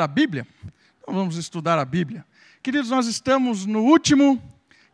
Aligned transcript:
a 0.00 0.06
Bíblia? 0.06 0.46
Então 1.00 1.14
vamos 1.14 1.36
estudar 1.36 1.78
a 1.78 1.84
Bíblia. 1.84 2.24
Queridos, 2.62 2.90
nós 2.90 3.06
estamos 3.06 3.64
no 3.64 3.80
último 3.80 4.42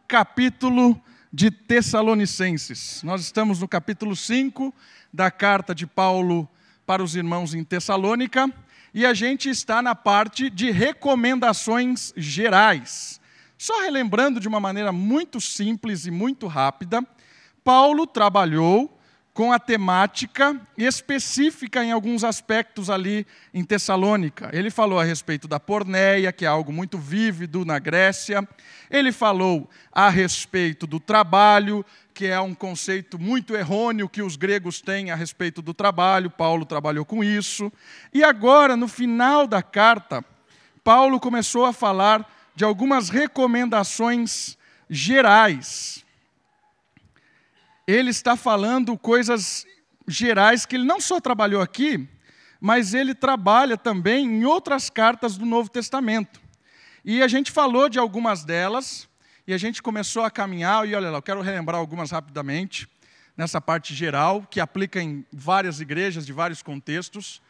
capítulo 0.06 1.00
de 1.32 1.50
Tessalonicenses. 1.50 3.02
Nós 3.02 3.20
estamos 3.20 3.60
no 3.60 3.66
capítulo 3.66 4.14
5 4.14 4.72
da 5.12 5.30
carta 5.30 5.74
de 5.74 5.86
Paulo 5.86 6.48
para 6.86 7.02
os 7.02 7.16
irmãos 7.16 7.54
em 7.54 7.64
Tessalônica 7.64 8.48
e 8.94 9.04
a 9.04 9.12
gente 9.12 9.50
está 9.50 9.82
na 9.82 9.94
parte 9.94 10.48
de 10.48 10.70
recomendações 10.70 12.12
gerais. 12.16 13.20
Só 13.58 13.80
relembrando 13.80 14.38
de 14.38 14.46
uma 14.46 14.60
maneira 14.60 14.92
muito 14.92 15.40
simples 15.40 16.06
e 16.06 16.10
muito 16.12 16.46
rápida, 16.46 17.04
Paulo 17.64 18.06
trabalhou 18.06 18.93
com 19.34 19.52
a 19.52 19.58
temática 19.58 20.58
específica 20.78 21.82
em 21.82 21.90
alguns 21.90 22.22
aspectos 22.22 22.88
ali 22.88 23.26
em 23.52 23.64
Tessalônica. 23.64 24.48
Ele 24.52 24.70
falou 24.70 25.00
a 25.00 25.02
respeito 25.02 25.48
da 25.48 25.58
porneia, 25.58 26.32
que 26.32 26.44
é 26.44 26.48
algo 26.48 26.72
muito 26.72 26.96
vívido 26.96 27.64
na 27.64 27.80
Grécia. 27.80 28.48
Ele 28.88 29.10
falou 29.10 29.68
a 29.90 30.08
respeito 30.08 30.86
do 30.86 31.00
trabalho, 31.00 31.84
que 32.14 32.26
é 32.26 32.40
um 32.40 32.54
conceito 32.54 33.18
muito 33.18 33.56
errôneo 33.56 34.08
que 34.08 34.22
os 34.22 34.36
gregos 34.36 34.80
têm 34.80 35.10
a 35.10 35.16
respeito 35.16 35.60
do 35.60 35.74
trabalho. 35.74 36.30
Paulo 36.30 36.64
trabalhou 36.64 37.04
com 37.04 37.24
isso. 37.24 37.72
E 38.12 38.22
agora, 38.22 38.76
no 38.76 38.86
final 38.86 39.48
da 39.48 39.64
carta, 39.64 40.24
Paulo 40.84 41.18
começou 41.18 41.64
a 41.64 41.72
falar 41.72 42.24
de 42.54 42.64
algumas 42.64 43.08
recomendações 43.08 44.56
gerais 44.88 46.03
ele 47.86 48.10
está 48.10 48.36
falando 48.36 48.96
coisas 48.96 49.66
gerais 50.08 50.64
que 50.64 50.76
ele 50.76 50.84
não 50.84 51.00
só 51.00 51.20
trabalhou 51.20 51.60
aqui, 51.60 52.08
mas 52.60 52.94
ele 52.94 53.14
trabalha 53.14 53.76
também 53.76 54.26
em 54.26 54.44
outras 54.44 54.88
cartas 54.88 55.36
do 55.36 55.44
Novo 55.44 55.68
Testamento. 55.68 56.40
E 57.04 57.22
a 57.22 57.28
gente 57.28 57.52
falou 57.52 57.88
de 57.88 57.98
algumas 57.98 58.44
delas, 58.44 59.06
e 59.46 59.52
a 59.52 59.58
gente 59.58 59.82
começou 59.82 60.24
a 60.24 60.30
caminhar, 60.30 60.88
e 60.88 60.94
olha 60.94 61.10
lá, 61.10 61.18
eu 61.18 61.22
quero 61.22 61.42
relembrar 61.42 61.78
algumas 61.78 62.10
rapidamente, 62.10 62.88
nessa 63.36 63.60
parte 63.60 63.94
geral, 63.94 64.46
que 64.48 64.60
aplica 64.60 65.02
em 65.02 65.26
várias 65.30 65.80
igrejas, 65.80 66.24
de 66.24 66.32
vários 66.32 66.62
contextos. 66.62 67.42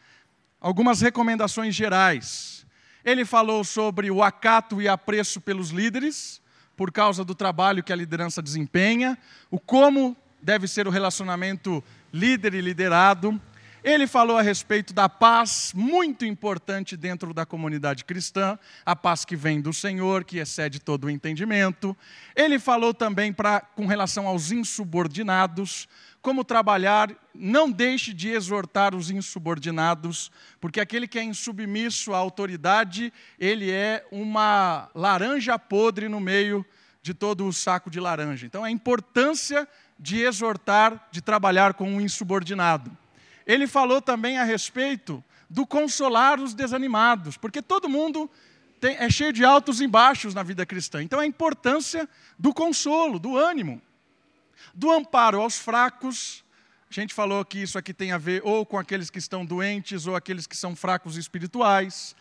Algumas 0.59 0.99
recomendações 0.99 1.73
gerais. 1.73 2.65
Ele 3.05 3.23
falou 3.23 3.63
sobre 3.63 4.11
o 4.11 4.21
acato 4.21 4.81
e 4.81 4.87
apreço 4.89 5.39
pelos 5.39 5.69
líderes, 5.69 6.41
por 6.75 6.91
causa 6.91 7.23
do 7.23 7.33
trabalho 7.33 7.83
que 7.83 7.93
a 7.93 7.95
liderança 7.95 8.41
desempenha, 8.41 9.17
o 9.49 9.59
como 9.59 10.17
deve 10.41 10.67
ser 10.67 10.87
o 10.87 10.91
relacionamento 10.91 11.83
líder 12.13 12.53
e 12.53 12.61
liderado. 12.61 13.39
Ele 13.83 14.07
falou 14.07 14.35
a 14.35 14.41
respeito 14.41 14.95
da 14.95 15.07
paz, 15.07 15.71
muito 15.75 16.25
importante 16.25 16.97
dentro 16.97 17.35
da 17.35 17.45
comunidade 17.45 18.03
cristã, 18.03 18.57
a 18.83 18.95
paz 18.95 19.23
que 19.23 19.35
vem 19.35 19.61
do 19.61 19.71
Senhor, 19.71 20.23
que 20.23 20.39
excede 20.39 20.79
todo 20.79 21.03
o 21.03 21.09
entendimento. 21.09 21.95
Ele 22.35 22.57
falou 22.57 22.95
também 22.95 23.31
pra, 23.31 23.59
com 23.61 23.85
relação 23.85 24.25
aos 24.25 24.51
insubordinados, 24.51 25.87
como 26.19 26.43
trabalhar, 26.43 27.11
não 27.35 27.69
deixe 27.69 28.11
de 28.11 28.29
exortar 28.29 28.95
os 28.95 29.11
insubordinados, 29.11 30.31
porque 30.59 30.79
aquele 30.79 31.07
que 31.07 31.19
é 31.19 31.23
insubmisso 31.23 32.11
à 32.11 32.17
autoridade, 32.17 33.13
ele 33.39 33.69
é 33.69 34.03
uma 34.11 34.89
laranja 34.95 35.59
podre 35.59 36.09
no 36.09 36.19
meio 36.19 36.65
de 37.03 37.13
todo 37.13 37.45
o 37.45 37.53
saco 37.53 37.91
de 37.91 37.99
laranja. 37.99 38.47
Então, 38.47 38.63
a 38.63 38.71
importância 38.71 39.67
de 39.97 40.21
exortar, 40.21 41.07
de 41.11 41.21
trabalhar 41.21 41.73
com 41.73 41.89
um 41.89 42.01
insubordinado. 42.01 42.95
Ele 43.45 43.67
falou 43.67 44.01
também 44.01 44.37
a 44.37 44.43
respeito 44.43 45.23
do 45.49 45.65
consolar 45.65 46.39
os 46.39 46.53
desanimados, 46.53 47.37
porque 47.37 47.61
todo 47.61 47.87
mundo 47.87 48.29
tem, 48.79 48.97
é 48.97 49.09
cheio 49.09 49.31
de 49.31 49.45
altos 49.45 49.81
e 49.81 49.87
baixos 49.87 50.33
na 50.33 50.43
vida 50.43 50.65
cristã. 50.65 51.01
Então, 51.01 51.19
a 51.19 51.25
importância 51.25 52.09
do 52.37 52.53
consolo, 52.53 53.19
do 53.19 53.37
ânimo, 53.37 53.81
do 54.73 54.91
amparo 54.91 55.41
aos 55.41 55.57
fracos. 55.57 56.43
A 56.89 56.93
gente 56.93 57.13
falou 57.13 57.43
que 57.43 57.59
isso 57.59 57.77
aqui 57.77 57.93
tem 57.93 58.11
a 58.11 58.17
ver 58.17 58.41
ou 58.43 58.65
com 58.65 58.77
aqueles 58.77 59.09
que 59.09 59.19
estão 59.19 59.45
doentes 59.45 60.07
ou 60.07 60.15
aqueles 60.15 60.47
que 60.47 60.55
são 60.55 60.75
fracos 60.75 61.17
espirituais. 61.17 62.15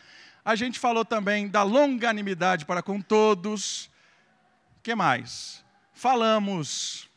A 0.44 0.54
gente 0.54 0.78
falou 0.78 1.04
também 1.04 1.48
da 1.48 1.62
longanimidade 1.62 2.64
para 2.64 2.82
com 2.82 3.00
todos. 3.00 3.90
Que 4.82 4.94
mais? 4.94 5.64
Falamos 5.92 7.08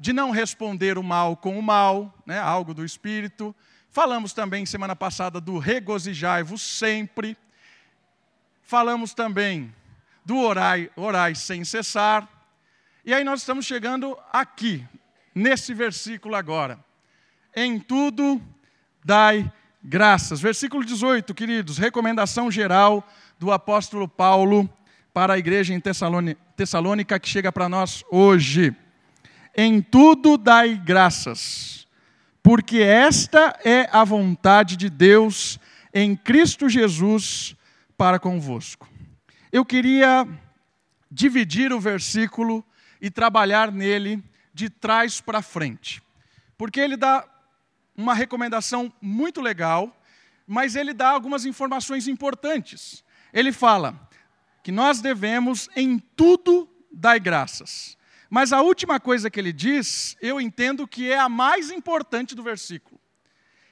de 0.00 0.14
não 0.14 0.30
responder 0.30 0.96
o 0.96 1.02
mal 1.02 1.36
com 1.36 1.58
o 1.58 1.62
mal, 1.62 2.12
né, 2.24 2.38
algo 2.38 2.72
do 2.72 2.82
espírito. 2.82 3.54
Falamos 3.90 4.32
também 4.32 4.64
semana 4.64 4.96
passada 4.96 5.38
do 5.38 5.58
regozijai-vos 5.58 6.62
sempre. 6.62 7.36
Falamos 8.62 9.12
também 9.12 9.74
do 10.24 10.38
orai, 10.38 10.90
orai 10.96 11.34
sem 11.34 11.64
cessar. 11.64 12.26
E 13.04 13.12
aí 13.12 13.22
nós 13.22 13.40
estamos 13.40 13.66
chegando 13.66 14.16
aqui, 14.32 14.86
nesse 15.34 15.74
versículo 15.74 16.34
agora. 16.34 16.82
Em 17.54 17.78
tudo 17.78 18.40
dai 19.04 19.52
graças. 19.82 20.40
Versículo 20.40 20.82
18, 20.82 21.34
queridos, 21.34 21.76
recomendação 21.76 22.50
geral 22.50 23.06
do 23.38 23.52
apóstolo 23.52 24.08
Paulo 24.08 24.66
para 25.12 25.34
a 25.34 25.38
igreja 25.38 25.74
em 25.74 25.80
Tessalônica 26.56 27.20
que 27.20 27.28
chega 27.28 27.52
para 27.52 27.68
nós 27.68 28.02
hoje. 28.10 28.74
Em 29.56 29.82
tudo 29.82 30.38
dai 30.38 30.76
graças, 30.76 31.86
porque 32.42 32.78
esta 32.78 33.58
é 33.64 33.88
a 33.92 34.04
vontade 34.04 34.76
de 34.76 34.88
Deus 34.88 35.58
em 35.92 36.14
Cristo 36.16 36.68
Jesus 36.68 37.56
para 37.96 38.18
convosco. 38.18 38.88
Eu 39.50 39.64
queria 39.64 40.26
dividir 41.10 41.72
o 41.72 41.80
versículo 41.80 42.64
e 43.00 43.10
trabalhar 43.10 43.72
nele 43.72 44.22
de 44.54 44.70
trás 44.70 45.20
para 45.20 45.42
frente, 45.42 46.00
porque 46.56 46.78
ele 46.78 46.96
dá 46.96 47.24
uma 47.96 48.14
recomendação 48.14 48.92
muito 49.00 49.40
legal, 49.40 49.94
mas 50.46 50.76
ele 50.76 50.94
dá 50.94 51.10
algumas 51.10 51.44
informações 51.44 52.06
importantes. 52.06 53.04
Ele 53.32 53.52
fala 53.52 54.08
que 54.62 54.70
nós 54.70 55.00
devemos 55.00 55.68
em 55.74 55.98
tudo 55.98 56.68
dar 56.92 57.18
graças. 57.18 57.96
Mas 58.30 58.52
a 58.52 58.62
última 58.62 59.00
coisa 59.00 59.28
que 59.28 59.40
ele 59.40 59.52
diz, 59.52 60.16
eu 60.22 60.40
entendo 60.40 60.86
que 60.86 61.10
é 61.10 61.18
a 61.18 61.28
mais 61.28 61.72
importante 61.72 62.32
do 62.32 62.44
versículo. 62.44 63.00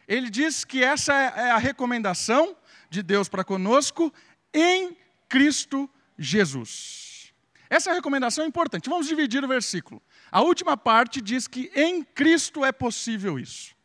Ele 0.09 0.29
diz 0.29 0.65
que 0.65 0.83
essa 0.83 1.15
é, 1.15 1.49
é 1.49 1.51
a 1.53 1.59
recomendação 1.59 2.57
de 2.91 3.01
Deus 3.01 3.29
para 3.29 3.45
conosco 3.45 4.13
em 4.53 4.97
Cristo 5.29 5.89
Jesus. 6.19 7.33
Essa 7.71 7.93
recomendação 7.93 8.45
é 8.45 8.49
importante. 8.49 8.91
Vamos 8.91 9.07
dividir 9.07 9.45
o 9.45 9.49
versículo. 9.49 10.03
A 10.33 10.41
última 10.41 10.77
parte 10.77 11.21
diz 11.21 11.47
que 11.47 11.71
em 11.75 12.03
Cristo 12.03 12.65
é 12.65 12.73
possível 12.73 13.39
isso. 13.39 13.77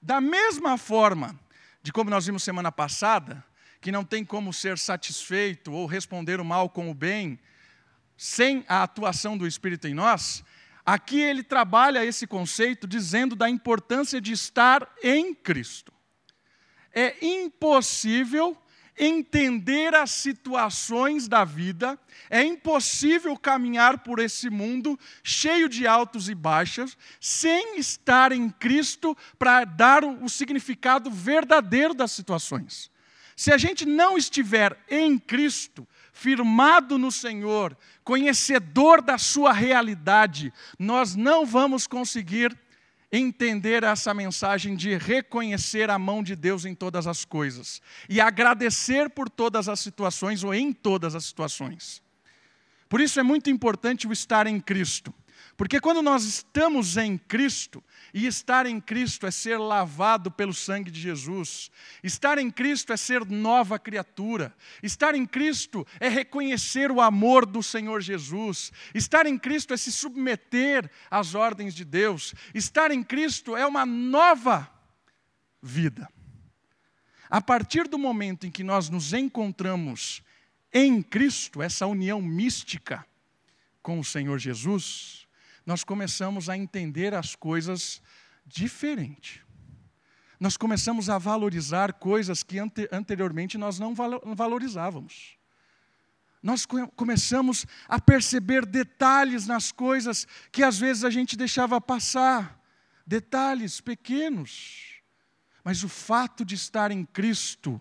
Da 0.00 0.20
mesma 0.20 0.78
forma 0.78 1.38
de 1.82 1.92
como 1.92 2.10
nós 2.10 2.26
vimos 2.26 2.44
semana 2.44 2.70
passada, 2.70 3.44
que 3.80 3.90
não 3.90 4.04
tem 4.04 4.24
como 4.24 4.52
ser 4.52 4.78
satisfeito 4.78 5.72
ou 5.72 5.86
responder 5.86 6.38
o 6.38 6.44
mal 6.44 6.68
com 6.68 6.90
o 6.90 6.94
bem, 6.94 7.40
sem 8.22 8.64
a 8.68 8.84
atuação 8.84 9.36
do 9.36 9.48
Espírito 9.48 9.88
em 9.88 9.94
nós, 9.94 10.44
aqui 10.86 11.18
ele 11.18 11.42
trabalha 11.42 12.04
esse 12.04 12.24
conceito 12.24 12.86
dizendo 12.86 13.34
da 13.34 13.50
importância 13.50 14.20
de 14.20 14.30
estar 14.30 14.88
em 15.02 15.34
Cristo. 15.34 15.92
É 16.94 17.16
impossível 17.20 18.56
entender 18.96 19.92
as 19.92 20.12
situações 20.12 21.26
da 21.26 21.44
vida, 21.44 21.98
é 22.30 22.44
impossível 22.44 23.36
caminhar 23.36 23.98
por 24.04 24.20
esse 24.20 24.48
mundo 24.48 24.96
cheio 25.24 25.68
de 25.68 25.84
altos 25.84 26.28
e 26.28 26.34
baixos, 26.36 26.96
sem 27.20 27.76
estar 27.76 28.30
em 28.30 28.48
Cristo 28.50 29.16
para 29.36 29.64
dar 29.64 30.04
o 30.04 30.28
significado 30.28 31.10
verdadeiro 31.10 31.92
das 31.92 32.12
situações. 32.12 32.88
Se 33.34 33.52
a 33.52 33.58
gente 33.58 33.84
não 33.84 34.16
estiver 34.16 34.78
em 34.88 35.18
Cristo, 35.18 35.88
firmado 36.12 36.98
no 36.98 37.10
Senhor, 37.10 37.76
conhecedor 38.04 39.00
da 39.00 39.18
sua 39.18 39.52
realidade, 39.52 40.52
nós 40.78 41.14
não 41.14 41.46
vamos 41.46 41.86
conseguir 41.86 42.56
entender 43.12 43.82
essa 43.82 44.14
mensagem 44.14 44.74
de 44.74 44.96
reconhecer 44.96 45.90
a 45.90 45.98
mão 45.98 46.22
de 46.22 46.34
Deus 46.34 46.64
em 46.64 46.74
todas 46.74 47.06
as 47.06 47.24
coisas 47.24 47.82
e 48.08 48.20
agradecer 48.20 49.10
por 49.10 49.28
todas 49.28 49.68
as 49.68 49.80
situações 49.80 50.42
ou 50.42 50.54
em 50.54 50.72
todas 50.72 51.14
as 51.14 51.26
situações. 51.26 52.02
Por 52.88 53.00
isso 53.00 53.20
é 53.20 53.22
muito 53.22 53.50
importante 53.50 54.06
o 54.06 54.12
estar 54.12 54.46
em 54.46 54.58
Cristo. 54.58 55.12
Porque 55.56 55.80
quando 55.80 56.02
nós 56.02 56.24
estamos 56.24 56.96
em 56.96 57.16
Cristo, 57.16 57.82
e 58.14 58.26
estar 58.26 58.66
em 58.66 58.80
Cristo 58.80 59.26
é 59.26 59.30
ser 59.30 59.56
lavado 59.58 60.30
pelo 60.30 60.52
sangue 60.52 60.90
de 60.90 61.00
Jesus, 61.00 61.70
estar 62.02 62.38
em 62.38 62.50
Cristo 62.50 62.92
é 62.92 62.96
ser 62.96 63.24
nova 63.24 63.78
criatura, 63.78 64.54
estar 64.82 65.14
em 65.14 65.24
Cristo 65.24 65.86
é 65.98 66.08
reconhecer 66.08 66.90
o 66.90 67.00
amor 67.00 67.46
do 67.46 67.62
Senhor 67.62 68.02
Jesus, 68.02 68.70
estar 68.94 69.26
em 69.26 69.38
Cristo 69.38 69.72
é 69.72 69.76
se 69.76 69.90
submeter 69.90 70.90
às 71.10 71.34
ordens 71.34 71.74
de 71.74 71.84
Deus, 71.84 72.34
estar 72.54 72.90
em 72.90 73.02
Cristo 73.02 73.56
é 73.56 73.66
uma 73.66 73.86
nova 73.86 74.70
vida. 75.62 76.08
A 77.30 77.40
partir 77.40 77.88
do 77.88 77.98
momento 77.98 78.46
em 78.46 78.50
que 78.50 78.62
nós 78.62 78.90
nos 78.90 79.14
encontramos 79.14 80.22
em 80.70 81.02
Cristo, 81.02 81.62
essa 81.62 81.86
união 81.86 82.20
mística 82.20 83.06
com 83.82 83.98
o 83.98 84.04
Senhor 84.04 84.38
Jesus, 84.38 85.21
nós 85.64 85.84
começamos 85.84 86.48
a 86.48 86.56
entender 86.56 87.14
as 87.14 87.34
coisas 87.34 88.02
diferente. 88.46 89.44
Nós 90.38 90.56
começamos 90.56 91.08
a 91.08 91.18
valorizar 91.18 91.92
coisas 91.92 92.42
que 92.42 92.58
ante 92.58 92.88
anteriormente 92.90 93.56
nós 93.56 93.78
não 93.78 93.94
valorizávamos. 94.34 95.36
Nós 96.42 96.66
começamos 96.96 97.64
a 97.86 98.00
perceber 98.00 98.66
detalhes 98.66 99.46
nas 99.46 99.70
coisas 99.70 100.26
que 100.50 100.64
às 100.64 100.76
vezes 100.76 101.04
a 101.04 101.10
gente 101.10 101.36
deixava 101.36 101.80
passar, 101.80 102.60
detalhes 103.06 103.80
pequenos. 103.80 105.00
Mas 105.62 105.84
o 105.84 105.88
fato 105.88 106.44
de 106.44 106.56
estar 106.56 106.90
em 106.90 107.04
Cristo, 107.04 107.80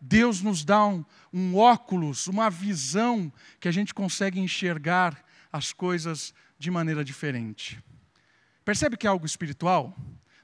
Deus 0.00 0.42
nos 0.42 0.64
dá 0.64 0.84
um, 0.84 1.04
um 1.32 1.56
óculos, 1.56 2.26
uma 2.26 2.50
visão 2.50 3.32
que 3.60 3.68
a 3.68 3.72
gente 3.72 3.94
consegue 3.94 4.40
enxergar 4.40 5.24
as 5.52 5.72
coisas 5.72 6.34
de 6.60 6.70
maneira 6.70 7.02
diferente. 7.02 7.82
Percebe 8.62 8.98
que 8.98 9.06
é 9.06 9.10
algo 9.10 9.24
espiritual? 9.24 9.96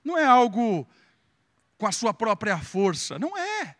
Não 0.02 0.16
é 0.16 0.24
algo 0.24 0.88
com 1.76 1.86
a 1.86 1.92
sua 1.92 2.14
própria 2.14 2.56
força. 2.56 3.18
Não 3.18 3.36
é. 3.36 3.76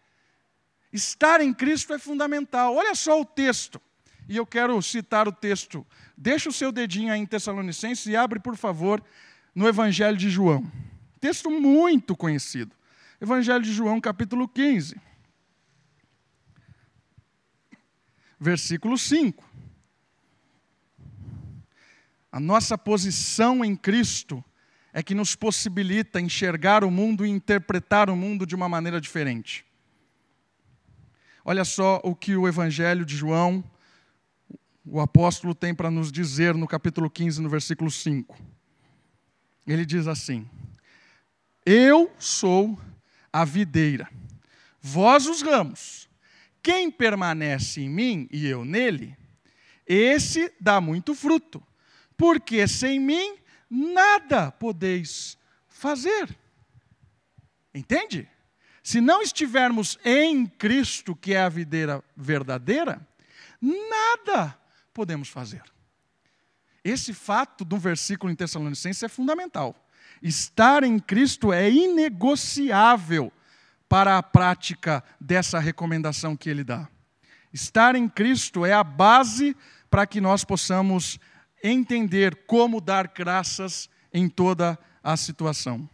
Estar 0.93 1.41
em 1.41 1.53
Cristo 1.55 1.95
é 1.95 1.99
fundamental. 1.99 2.75
Olha 2.77 2.95
só 2.95 3.19
o 3.19 3.25
texto. 3.25 3.81
E 4.29 4.37
eu 4.37 4.45
quero 4.45 4.81
citar 4.83 5.27
o 5.27 5.33
texto. 5.33 5.85
Deixa 6.15 6.51
o 6.51 6.53
seu 6.53 6.71
dedinho 6.71 7.11
aí 7.11 7.19
em 7.19 7.25
Tessalonicenses 7.25 8.05
e 8.07 8.15
abre, 8.15 8.39
por 8.39 8.55
favor, 8.55 9.03
no 9.55 9.67
Evangelho 9.67 10.19
de 10.19 10.29
João. 10.29 10.71
Texto 11.19 11.51
muito 11.51 12.15
conhecido. 12.15 12.77
Evangelho 13.19 13.65
de 13.65 13.73
João, 13.73 13.99
capítulo 13.99 14.47
15. 14.47 15.01
Versículo 18.39 18.99
5. 18.99 19.43
A 22.37 22.41
nossa 22.41 22.77
posição 22.77 23.65
em 23.65 23.75
Cristo 23.75 24.45
é 24.93 25.03
que 25.03 25.15
nos 25.15 25.35
possibilita 25.35 26.21
enxergar 26.21 26.85
o 26.85 26.91
mundo 26.91 27.25
e 27.25 27.31
interpretar 27.31 28.11
o 28.11 28.15
mundo 28.15 28.45
de 28.45 28.55
uma 28.55 28.69
maneira 28.69 29.01
diferente. 29.01 29.65
Olha 31.43 31.65
só 31.65 31.99
o 32.05 32.15
que 32.15 32.37
o 32.37 32.47
Evangelho 32.47 33.07
de 33.07 33.17
João, 33.17 33.65
o 34.85 35.01
apóstolo, 35.01 35.55
tem 35.55 35.75
para 35.75 35.91
nos 35.91 36.13
dizer 36.13 36.55
no 36.55 36.69
capítulo 36.69 37.09
15, 37.09 37.41
no 37.41 37.49
versículo 37.49 37.91
5. 37.91 38.37
Ele 39.67 39.87
diz 39.87 40.07
assim: 40.07 40.47
Eu 41.65 42.13
sou 42.19 42.79
a 43.33 43.47
videira, 43.47 44.11
vós 44.79 45.27
os 45.27 45.41
ramos. 45.41 46.07
Quem 46.63 46.91
permanece 46.91 47.81
em 47.81 47.89
mim 47.89 48.29
e 48.31 48.47
eu 48.47 48.63
nele, 48.63 49.17
esse 49.87 50.53
dá 50.61 50.83
muito 50.83 51.15
fruto 51.15 51.63
porque 52.17 52.67
sem 52.67 52.99
mim 52.99 53.37
nada 53.71 54.51
podeis 54.51 55.37
fazer. 55.69 56.37
Entende? 57.75 58.29
Se 58.83 59.01
não 59.01 59.21
estivermos 59.21 59.99
em 60.05 60.47
Cristo, 60.47 61.15
que 61.15 61.35
é 61.35 61.41
a 61.41 61.49
videira 61.49 62.03
verdadeira, 62.17 63.07
nada 63.61 64.57
podemos 64.95 65.29
fazer. 65.29 65.63
Esse 66.85 67.13
fato 67.13 67.65
do 67.65 67.77
versículo 67.77 68.33
em 68.33 68.37
Tessalonicenses 68.37 69.03
é 69.03 69.09
fundamental. 69.09 69.75
Estar 70.23 70.85
em 70.85 70.99
Cristo 70.99 71.53
é 71.53 71.69
inegociável 71.69 73.33
para 73.89 74.17
a 74.17 74.23
prática 74.23 75.03
dessa 75.21 75.59
recomendação 75.59 76.37
que 76.37 76.49
ele 76.49 76.65
dá. 76.65 76.89
Estar 77.53 77.95
em 77.95 78.09
Cristo 78.09 78.65
é 78.65 78.73
a 78.73 78.85
base 78.85 79.57
para 79.91 80.07
que 80.07 80.21
nós 80.21 80.45
possamos 80.45 81.19
entender 81.67 82.45
como 82.47 82.81
dar 82.81 83.09
graças 83.09 83.89
em 84.13 84.29
toda 84.29 84.79
a 85.03 85.17
situação. 85.17 85.89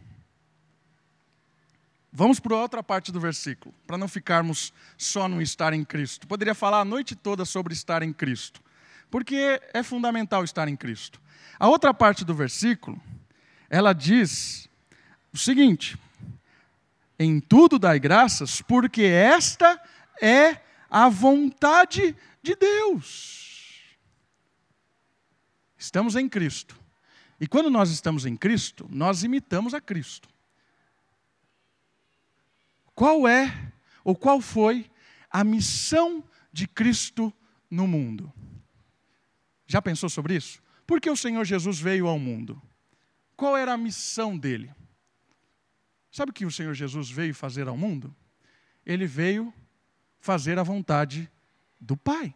Vamos 2.11 2.39
para 2.39 2.55
outra 2.55 2.83
parte 2.83 3.11
do 3.11 3.19
versículo, 3.19 3.73
para 3.87 3.97
não 3.97 4.07
ficarmos 4.07 4.71
só 4.97 5.27
no 5.27 5.41
estar 5.41 5.73
em 5.73 5.83
Cristo. 5.83 6.27
Poderia 6.27 6.53
falar 6.53 6.81
a 6.81 6.85
noite 6.85 7.15
toda 7.15 7.43
sobre 7.43 7.73
estar 7.73 8.03
em 8.03 8.13
Cristo, 8.13 8.61
porque 9.09 9.59
é 9.73 9.81
fundamental 9.81 10.43
estar 10.43 10.67
em 10.67 10.75
Cristo. 10.75 11.19
A 11.59 11.67
outra 11.67 11.91
parte 11.91 12.23
do 12.23 12.35
versículo, 12.35 13.01
ela 13.67 13.93
diz 13.93 14.69
o 15.33 15.37
seguinte: 15.37 15.97
em 17.17 17.39
tudo 17.39 17.79
dai 17.79 17.99
graças, 17.99 18.61
porque 18.61 19.03
esta 19.03 19.81
é 20.21 20.61
a 20.89 21.09
vontade 21.09 22.15
de 22.43 22.55
Deus. 22.55 23.52
Estamos 25.83 26.15
em 26.15 26.29
Cristo. 26.29 26.79
E 27.41 27.45
quando 27.45 27.69
nós 27.69 27.89
estamos 27.91 28.25
em 28.25 28.37
Cristo, 28.37 28.87
nós 28.89 29.21
imitamos 29.21 29.73
a 29.73 29.81
Cristo. 29.81 30.29
Qual 32.95 33.27
é 33.27 33.73
ou 34.01 34.15
qual 34.15 34.39
foi 34.39 34.89
a 35.29 35.43
missão 35.43 36.23
de 36.53 36.69
Cristo 36.69 37.33
no 37.69 37.85
mundo? 37.85 38.31
Já 39.67 39.81
pensou 39.81 40.09
sobre 40.09 40.37
isso? 40.37 40.63
Por 40.87 41.01
que 41.01 41.09
o 41.09 41.17
Senhor 41.17 41.43
Jesus 41.43 41.81
veio 41.81 42.07
ao 42.07 42.17
mundo? 42.17 42.61
Qual 43.35 43.57
era 43.57 43.73
a 43.73 43.77
missão 43.77 44.37
dele? 44.37 44.71
Sabe 46.09 46.29
o 46.29 46.33
que 46.33 46.45
o 46.45 46.51
Senhor 46.51 46.73
Jesus 46.73 47.09
veio 47.09 47.35
fazer 47.35 47.67
ao 47.67 47.75
mundo? 47.75 48.15
Ele 48.85 49.05
veio 49.05 49.53
fazer 50.17 50.57
a 50.57 50.63
vontade 50.63 51.29
do 51.77 51.97
Pai. 51.97 52.33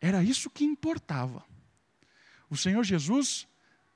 Era 0.00 0.22
isso 0.22 0.50
que 0.50 0.64
importava. 0.64 1.44
O 2.48 2.56
Senhor 2.56 2.84
Jesus 2.84 3.46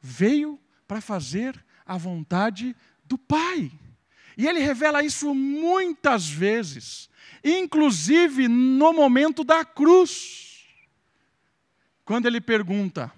veio 0.00 0.58
para 0.87 1.00
fazer 1.00 1.64
a 1.87 1.97
vontade 1.97 2.75
do 3.05 3.19
Pai. 3.19 3.70
E 4.37 4.47
ele 4.47 4.61
revela 4.61 5.02
isso 5.02 5.35
muitas 5.35 6.29
vezes, 6.29 7.11
inclusive 7.44 8.49
no 8.49 8.93
momento 8.93 9.44
da 9.44 9.64
cruz. 9.64 10.64
Quando 12.05 12.26
ele 12.26 12.41
pergunta: 12.41 13.12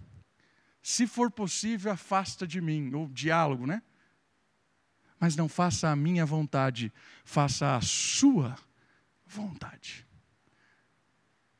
se 0.82 1.06
for 1.06 1.31
possível, 1.31 1.93
afasta 1.93 2.46
de 2.46 2.61
mim, 2.61 2.93
ou 2.93 3.08
diálogo, 3.08 3.67
né? 3.67 3.82
Mas 5.19 5.37
não 5.37 5.49
faça 5.49 5.88
a 5.88 5.96
minha 5.96 6.26
vontade, 6.26 6.93
faça 7.25 7.76
a 7.76 7.81
sua 7.81 8.58
vontade. 9.25 10.05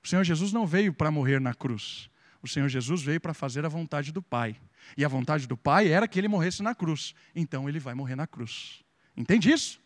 O 0.03 0.09
Senhor 0.09 0.25
Jesus 0.25 0.53
não 0.53 0.67
veio 0.67 0.93
para 0.93 1.11
morrer 1.11 1.41
na 1.41 1.55
cruz. 1.55 2.11
O 2.43 2.49
Senhor 2.49 2.69
Jesus 2.69 3.03
veio 3.03 3.21
para 3.21 3.33
fazer 3.33 3.65
a 3.65 3.69
vontade 3.69 4.11
do 4.11 4.21
Pai. 4.21 4.57
E 4.97 5.05
a 5.05 5.09
vontade 5.09 5.47
do 5.47 5.57
Pai 5.57 5.89
era 5.89 6.09
que 6.09 6.19
ele 6.19 6.27
morresse 6.27 6.63
na 6.63 6.75
cruz. 6.75 7.15
Então 7.35 7.69
ele 7.69 7.79
vai 7.79 7.95
morrer 7.95 8.17
na 8.17 8.27
cruz. 8.27 8.83
Entende 9.17 9.51
isso? 9.51 9.81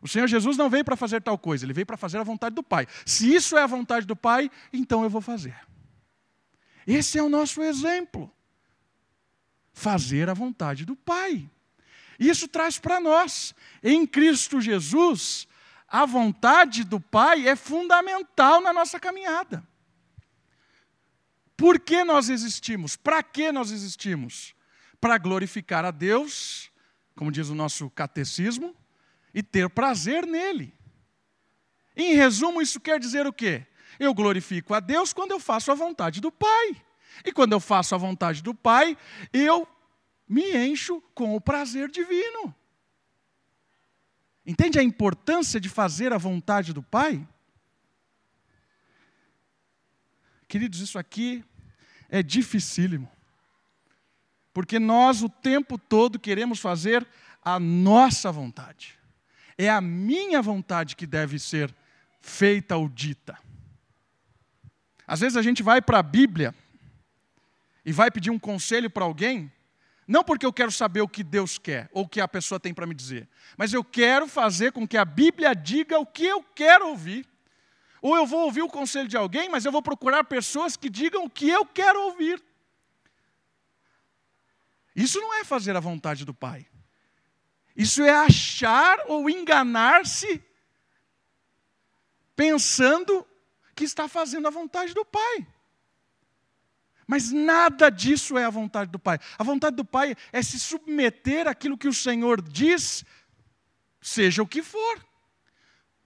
O 0.00 0.06
Senhor 0.06 0.28
Jesus 0.28 0.56
não 0.56 0.70
veio 0.70 0.84
para 0.84 0.94
fazer 0.94 1.20
tal 1.20 1.36
coisa, 1.36 1.64
ele 1.64 1.72
veio 1.72 1.86
para 1.86 1.96
fazer 1.96 2.18
a 2.18 2.22
vontade 2.22 2.54
do 2.54 2.62
Pai. 2.62 2.86
Se 3.04 3.34
isso 3.34 3.56
é 3.56 3.62
a 3.62 3.66
vontade 3.66 4.06
do 4.06 4.14
Pai, 4.14 4.50
então 4.72 5.02
eu 5.02 5.10
vou 5.10 5.20
fazer. 5.20 5.56
Esse 6.86 7.18
é 7.18 7.22
o 7.22 7.28
nosso 7.28 7.60
exemplo. 7.62 8.30
Fazer 9.72 10.30
a 10.30 10.34
vontade 10.34 10.84
do 10.84 10.94
Pai. 10.94 11.50
Isso 12.18 12.46
traz 12.46 12.78
para 12.78 13.00
nós, 13.00 13.54
em 13.82 14.06
Cristo 14.06 14.60
Jesus, 14.60 15.48
a 15.88 16.04
vontade 16.04 16.84
do 16.84 17.00
Pai 17.00 17.48
é 17.48 17.54
fundamental 17.54 18.60
na 18.60 18.72
nossa 18.72 18.98
caminhada. 18.98 19.66
Por 21.56 21.80
que 21.80 22.04
nós 22.04 22.28
existimos? 22.28 22.96
Para 22.96 23.22
que 23.22 23.50
nós 23.50 23.70
existimos? 23.70 24.54
Para 25.00 25.16
glorificar 25.16 25.84
a 25.84 25.90
Deus, 25.90 26.70
como 27.14 27.32
diz 27.32 27.48
o 27.48 27.54
nosso 27.54 27.88
catecismo, 27.90 28.74
e 29.32 29.42
ter 29.42 29.68
prazer 29.70 30.26
nele. 30.26 30.74
Em 31.96 32.14
resumo, 32.14 32.60
isso 32.60 32.80
quer 32.80 33.00
dizer 33.00 33.26
o 33.26 33.32
quê? 33.32 33.66
Eu 33.98 34.12
glorifico 34.12 34.74
a 34.74 34.80
Deus 34.80 35.12
quando 35.12 35.30
eu 35.30 35.40
faço 35.40 35.72
a 35.72 35.74
vontade 35.74 36.20
do 36.20 36.30
Pai. 36.30 36.76
E 37.24 37.32
quando 37.32 37.52
eu 37.52 37.60
faço 37.60 37.94
a 37.94 37.98
vontade 37.98 38.42
do 38.42 38.54
Pai, 38.54 38.96
eu 39.32 39.66
me 40.28 40.54
encho 40.56 41.00
com 41.14 41.34
o 41.34 41.40
prazer 41.40 41.90
divino. 41.90 42.54
Entende 44.46 44.78
a 44.78 44.82
importância 44.82 45.58
de 45.58 45.68
fazer 45.68 46.12
a 46.12 46.18
vontade 46.18 46.72
do 46.72 46.82
Pai? 46.82 47.26
Queridos, 50.46 50.80
isso 50.80 50.98
aqui 50.98 51.44
é 52.08 52.22
dificílimo. 52.22 53.10
Porque 54.54 54.78
nós 54.78 55.22
o 55.22 55.28
tempo 55.28 55.76
todo 55.76 56.18
queremos 56.18 56.60
fazer 56.60 57.06
a 57.42 57.58
nossa 57.58 58.30
vontade. 58.30 58.98
É 59.58 59.68
a 59.68 59.80
minha 59.80 60.40
vontade 60.40 60.94
que 60.94 61.06
deve 61.06 61.38
ser 61.38 61.74
feita 62.20 62.76
ou 62.76 62.88
dita. 62.88 63.38
Às 65.06 65.20
vezes 65.20 65.36
a 65.36 65.42
gente 65.42 65.62
vai 65.62 65.82
para 65.82 65.98
a 65.98 66.02
Bíblia 66.02 66.54
e 67.84 67.92
vai 67.92 68.10
pedir 68.10 68.30
um 68.30 68.38
conselho 68.38 68.90
para 68.90 69.04
alguém, 69.04 69.52
Não 70.06 70.22
porque 70.22 70.46
eu 70.46 70.52
quero 70.52 70.70
saber 70.70 71.00
o 71.00 71.08
que 71.08 71.24
Deus 71.24 71.58
quer 71.58 71.88
ou 71.92 72.04
o 72.04 72.08
que 72.08 72.20
a 72.20 72.28
pessoa 72.28 72.60
tem 72.60 72.72
para 72.72 72.86
me 72.86 72.94
dizer, 72.94 73.28
mas 73.56 73.72
eu 73.72 73.82
quero 73.82 74.28
fazer 74.28 74.70
com 74.72 74.86
que 74.86 74.96
a 74.96 75.04
Bíblia 75.04 75.54
diga 75.54 75.98
o 75.98 76.06
que 76.06 76.24
eu 76.24 76.42
quero 76.42 76.88
ouvir. 76.88 77.26
Ou 78.00 78.14
eu 78.14 78.24
vou 78.24 78.44
ouvir 78.44 78.62
o 78.62 78.68
conselho 78.68 79.08
de 79.08 79.16
alguém, 79.16 79.48
mas 79.48 79.64
eu 79.64 79.72
vou 79.72 79.82
procurar 79.82 80.22
pessoas 80.22 80.76
que 80.76 80.88
digam 80.88 81.24
o 81.24 81.30
que 81.30 81.48
eu 81.48 81.66
quero 81.66 82.00
ouvir. 82.02 82.40
Isso 84.94 85.20
não 85.20 85.34
é 85.34 85.44
fazer 85.44 85.74
a 85.76 85.80
vontade 85.80 86.24
do 86.24 86.32
Pai. 86.32 86.66
Isso 87.74 88.02
é 88.02 88.10
achar 88.10 88.98
ou 89.08 89.28
enganar-se 89.28 90.42
pensando 92.36 93.26
que 93.74 93.84
está 93.84 94.08
fazendo 94.08 94.46
a 94.46 94.50
vontade 94.50 94.94
do 94.94 95.04
Pai. 95.04 95.46
Mas 97.06 97.30
nada 97.30 97.88
disso 97.88 98.36
é 98.36 98.44
a 98.44 98.50
vontade 98.50 98.90
do 98.90 98.98
Pai. 98.98 99.18
A 99.38 99.44
vontade 99.44 99.76
do 99.76 99.84
Pai 99.84 100.16
é 100.32 100.42
se 100.42 100.58
submeter 100.58 101.46
àquilo 101.46 101.78
que 101.78 101.86
o 101.86 101.94
Senhor 101.94 102.42
diz, 102.42 103.04
seja 104.00 104.42
o 104.42 104.46
que 104.46 104.62
for. 104.62 105.06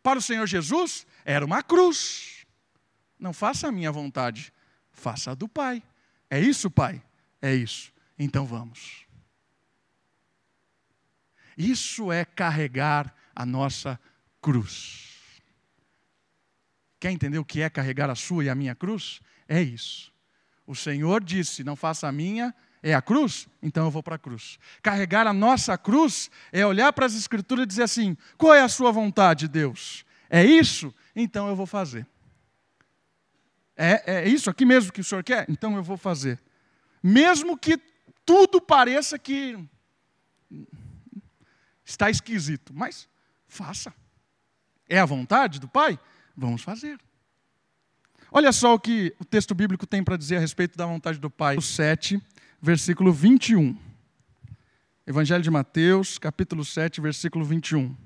Para 0.02 0.18
o 0.18 0.22
Senhor 0.22 0.46
Jesus, 0.46 1.06
era 1.24 1.44
uma 1.44 1.62
cruz. 1.62 2.46
Não 3.18 3.32
faça 3.32 3.68
a 3.68 3.72
minha 3.72 3.90
vontade, 3.90 4.52
faça 4.90 5.30
a 5.30 5.34
do 5.34 5.48
Pai. 5.48 5.82
É 6.28 6.38
isso, 6.38 6.70
Pai? 6.70 7.02
É 7.40 7.54
isso. 7.54 7.92
Então 8.18 8.44
vamos. 8.44 9.06
Isso 11.56 12.12
é 12.12 12.24
carregar 12.24 13.14
a 13.34 13.44
nossa 13.44 13.98
cruz. 14.40 15.10
Quer 16.98 17.10
entender 17.10 17.38
o 17.38 17.44
que 17.44 17.62
é 17.62 17.70
carregar 17.70 18.10
a 18.10 18.14
sua 18.14 18.44
e 18.44 18.50
a 18.50 18.54
minha 18.54 18.74
cruz? 18.74 19.20
É 19.48 19.60
isso. 19.62 20.09
O 20.70 20.74
Senhor 20.76 21.24
disse: 21.24 21.64
Não 21.64 21.74
faça 21.74 22.06
a 22.06 22.12
minha, 22.12 22.54
é 22.80 22.94
a 22.94 23.02
cruz? 23.02 23.48
Então 23.60 23.86
eu 23.86 23.90
vou 23.90 24.04
para 24.04 24.14
a 24.14 24.18
cruz. 24.18 24.56
Carregar 24.80 25.26
a 25.26 25.32
nossa 25.32 25.76
cruz 25.76 26.30
é 26.52 26.64
olhar 26.64 26.92
para 26.92 27.06
as 27.06 27.16
Escrituras 27.16 27.64
e 27.64 27.66
dizer 27.66 27.82
assim: 27.82 28.16
Qual 28.38 28.54
é 28.54 28.60
a 28.60 28.68
sua 28.68 28.92
vontade, 28.92 29.48
Deus? 29.48 30.04
É 30.30 30.44
isso? 30.44 30.94
Então 31.16 31.48
eu 31.48 31.56
vou 31.56 31.66
fazer. 31.66 32.06
É, 33.76 34.18
é 34.18 34.28
isso 34.28 34.48
aqui 34.48 34.64
mesmo 34.64 34.92
que 34.92 35.00
o 35.00 35.04
Senhor 35.04 35.24
quer? 35.24 35.44
Então 35.48 35.74
eu 35.74 35.82
vou 35.82 35.96
fazer. 35.96 36.40
Mesmo 37.02 37.58
que 37.58 37.76
tudo 38.24 38.60
pareça 38.60 39.18
que 39.18 39.58
está 41.84 42.08
esquisito, 42.08 42.72
mas 42.72 43.08
faça. 43.48 43.92
É 44.88 45.00
a 45.00 45.04
vontade 45.04 45.58
do 45.58 45.66
Pai? 45.66 45.98
Vamos 46.36 46.62
fazer. 46.62 46.96
Olha 48.32 48.52
só 48.52 48.74
o 48.74 48.78
que 48.78 49.12
o 49.18 49.24
texto 49.24 49.56
bíblico 49.56 49.84
tem 49.84 50.04
para 50.04 50.16
dizer 50.16 50.36
a 50.36 50.40
respeito 50.40 50.78
da 50.78 50.86
vontade 50.86 51.18
do 51.18 51.28
Pai. 51.28 51.60
7, 51.60 52.22
versículo 52.62 53.12
21. 53.12 53.76
Evangelho 55.04 55.42
de 55.42 55.50
Mateus, 55.50 56.16
capítulo 56.16 56.64
7, 56.64 57.00
versículo 57.00 57.44
21. 57.44 57.96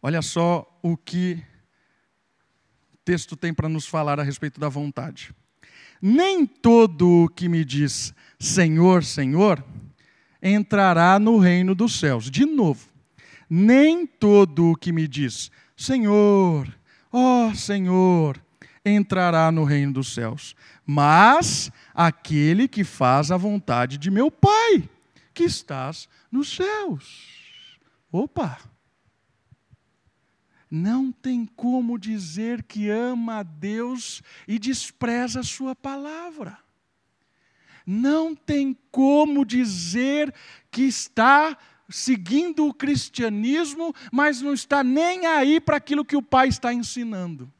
Olha 0.00 0.22
só 0.22 0.78
o 0.80 0.96
que 0.96 1.42
o 2.94 2.96
texto 3.04 3.36
tem 3.36 3.52
para 3.52 3.68
nos 3.68 3.88
falar 3.88 4.20
a 4.20 4.22
respeito 4.22 4.60
da 4.60 4.68
vontade. 4.68 5.34
Nem 6.00 6.46
todo 6.46 7.24
o 7.24 7.28
que 7.28 7.48
me 7.48 7.64
diz 7.64 8.14
Senhor, 8.38 9.02
Senhor, 9.02 9.64
entrará 10.42 11.18
no 11.18 11.38
reino 11.38 11.74
dos 11.74 11.98
céus. 11.98 12.30
De 12.30 12.44
novo, 12.44 12.88
nem 13.48 14.06
todo 14.06 14.72
o 14.72 14.76
que 14.76 14.92
me 14.92 15.06
diz 15.08 15.50
Senhor, 15.76 16.68
ó 17.12 17.54
Senhor, 17.54 18.40
entrará 18.84 19.50
no 19.52 19.64
reino 19.64 19.92
dos 19.94 20.12
céus, 20.12 20.54
mas 20.84 21.70
aquele 21.94 22.66
que 22.66 22.84
faz 22.84 23.30
a 23.30 23.36
vontade 23.36 23.98
de 23.98 24.10
meu 24.10 24.30
Pai, 24.30 24.88
que 25.32 25.44
estás 25.44 26.08
nos 26.30 26.54
céus. 26.54 27.78
Opa! 28.10 28.58
não 30.70 31.10
tem 31.10 31.46
como 31.46 31.98
dizer 31.98 32.62
que 32.62 32.90
ama 32.90 33.38
a 33.38 33.42
Deus 33.42 34.22
e 34.46 34.58
despreza 34.58 35.40
a 35.40 35.44
Sua 35.44 35.74
palavra. 35.74 36.58
Não 37.90 38.36
tem 38.36 38.76
como 38.90 39.46
dizer 39.46 40.34
que 40.70 40.82
está 40.82 41.56
seguindo 41.88 42.66
o 42.66 42.74
cristianismo, 42.74 43.94
mas 44.12 44.42
não 44.42 44.52
está 44.52 44.84
nem 44.84 45.24
aí 45.24 45.58
para 45.58 45.78
aquilo 45.78 46.04
que 46.04 46.14
o 46.14 46.22
Pai 46.22 46.48
está 46.48 46.70
ensinando. 46.70 47.50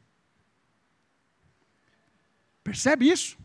Percebe 2.63 3.11
isso? 3.11 3.39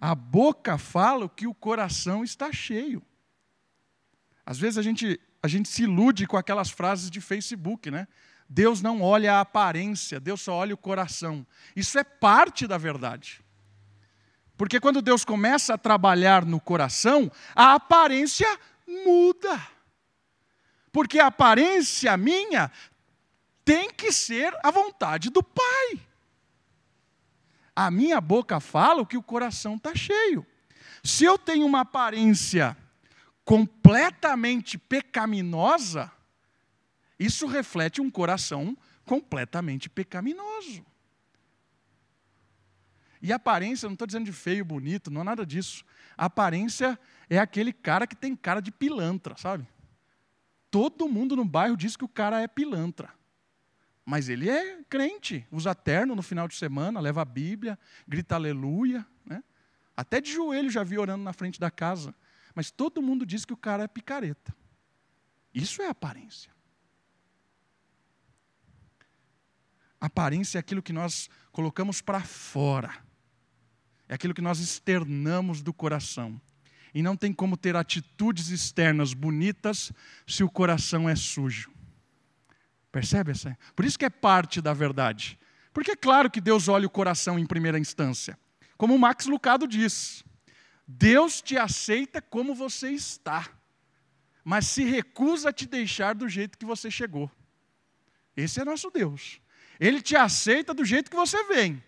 A 0.00 0.14
boca 0.14 0.78
fala 0.78 1.26
o 1.26 1.28
que 1.28 1.46
o 1.46 1.52
coração 1.52 2.24
está 2.24 2.50
cheio. 2.50 3.02
Às 4.46 4.58
vezes 4.58 4.78
a 4.78 4.82
gente 4.82 5.20
a 5.42 5.46
gente 5.46 5.68
se 5.68 5.82
ilude 5.82 6.26
com 6.26 6.38
aquelas 6.38 6.70
frases 6.70 7.10
de 7.10 7.20
Facebook, 7.20 7.90
né? 7.90 8.08
Deus 8.48 8.80
não 8.80 9.02
olha 9.02 9.34
a 9.34 9.40
aparência, 9.40 10.18
Deus 10.18 10.40
só 10.40 10.54
olha 10.54 10.72
o 10.74 10.78
coração. 10.78 11.46
Isso 11.76 11.98
é 11.98 12.02
parte 12.02 12.66
da 12.66 12.78
verdade. 12.78 13.46
Porque 14.58 14.80
quando 14.80 15.00
Deus 15.00 15.24
começa 15.24 15.74
a 15.74 15.78
trabalhar 15.78 16.44
no 16.44 16.60
coração, 16.60 17.30
a 17.54 17.74
aparência 17.74 18.58
muda. 19.04 19.64
Porque 20.90 21.20
a 21.20 21.28
aparência 21.28 22.16
minha 22.16 22.68
tem 23.64 23.88
que 23.88 24.10
ser 24.10 24.52
a 24.64 24.72
vontade 24.72 25.30
do 25.30 25.44
Pai. 25.44 26.00
A 27.74 27.88
minha 27.88 28.20
boca 28.20 28.58
fala 28.58 29.02
o 29.02 29.06
que 29.06 29.16
o 29.16 29.22
coração 29.22 29.76
está 29.76 29.94
cheio. 29.94 30.44
Se 31.04 31.24
eu 31.24 31.38
tenho 31.38 31.64
uma 31.64 31.82
aparência 31.82 32.76
completamente 33.44 34.76
pecaminosa, 34.76 36.10
isso 37.16 37.46
reflete 37.46 38.00
um 38.00 38.10
coração 38.10 38.76
completamente 39.04 39.88
pecaminoso. 39.88 40.84
E 43.20 43.32
aparência, 43.32 43.88
não 43.88 43.94
estou 43.94 44.06
dizendo 44.06 44.24
de 44.24 44.32
feio, 44.32 44.64
bonito, 44.64 45.10
não 45.10 45.20
é 45.22 45.24
nada 45.24 45.44
disso. 45.44 45.84
A 46.16 46.26
aparência 46.26 46.98
é 47.28 47.38
aquele 47.38 47.72
cara 47.72 48.06
que 48.06 48.16
tem 48.16 48.34
cara 48.36 48.60
de 48.60 48.70
pilantra, 48.70 49.36
sabe? 49.36 49.66
Todo 50.70 51.08
mundo 51.08 51.34
no 51.34 51.44
bairro 51.44 51.76
diz 51.76 51.96
que 51.96 52.04
o 52.04 52.08
cara 52.08 52.40
é 52.40 52.46
pilantra. 52.46 53.12
Mas 54.04 54.28
ele 54.28 54.48
é 54.48 54.82
crente, 54.88 55.46
usa 55.50 55.74
terno 55.74 56.14
no 56.14 56.22
final 56.22 56.48
de 56.48 56.54
semana, 56.54 57.00
leva 57.00 57.22
a 57.22 57.24
Bíblia, 57.24 57.78
grita 58.06 58.36
aleluia. 58.36 59.06
Né? 59.24 59.42
Até 59.96 60.20
de 60.20 60.32
joelho 60.32 60.70
já 60.70 60.82
vi 60.82 60.98
orando 60.98 61.24
na 61.24 61.32
frente 61.32 61.60
da 61.60 61.70
casa. 61.70 62.14
Mas 62.54 62.70
todo 62.70 63.02
mundo 63.02 63.26
diz 63.26 63.44
que 63.44 63.52
o 63.52 63.56
cara 63.56 63.84
é 63.84 63.88
picareta. 63.88 64.54
Isso 65.52 65.82
é 65.82 65.88
aparência. 65.88 66.50
Aparência 70.00 70.58
é 70.58 70.60
aquilo 70.60 70.82
que 70.82 70.92
nós 70.92 71.28
colocamos 71.52 72.00
para 72.00 72.20
fora. 72.20 73.07
É 74.08 74.14
aquilo 74.14 74.34
que 74.34 74.40
nós 74.40 74.58
externamos 74.58 75.60
do 75.60 75.72
coração. 75.72 76.40
E 76.94 77.02
não 77.02 77.16
tem 77.16 77.32
como 77.32 77.56
ter 77.56 77.76
atitudes 77.76 78.48
externas 78.48 79.12
bonitas 79.12 79.92
se 80.26 80.42
o 80.42 80.50
coração 80.50 81.08
é 81.08 81.14
sujo. 81.14 81.70
Percebe 82.90 83.32
essa? 83.32 83.56
Por 83.76 83.84
isso 83.84 83.98
que 83.98 84.04
é 84.04 84.10
parte 84.10 84.60
da 84.60 84.72
verdade. 84.72 85.38
Porque 85.72 85.90
é 85.90 85.96
claro 85.96 86.30
que 86.30 86.40
Deus 86.40 86.66
olha 86.68 86.86
o 86.86 86.90
coração 86.90 87.38
em 87.38 87.46
primeira 87.46 87.78
instância. 87.78 88.38
Como 88.76 88.94
o 88.94 88.98
Max 88.98 89.26
Lucado 89.26 89.68
diz, 89.68 90.24
Deus 90.86 91.42
te 91.42 91.58
aceita 91.58 92.22
como 92.22 92.54
você 92.54 92.90
está, 92.90 93.46
mas 94.42 94.66
se 94.66 94.84
recusa 94.84 95.50
a 95.50 95.52
te 95.52 95.66
deixar 95.66 96.14
do 96.14 96.28
jeito 96.28 96.56
que 96.56 96.64
você 96.64 96.90
chegou. 96.90 97.30
Esse 98.34 98.60
é 98.60 98.64
nosso 98.64 98.90
Deus. 98.90 99.40
Ele 99.78 100.00
te 100.00 100.16
aceita 100.16 100.72
do 100.72 100.84
jeito 100.84 101.10
que 101.10 101.16
você 101.16 101.44
vem, 101.44 101.82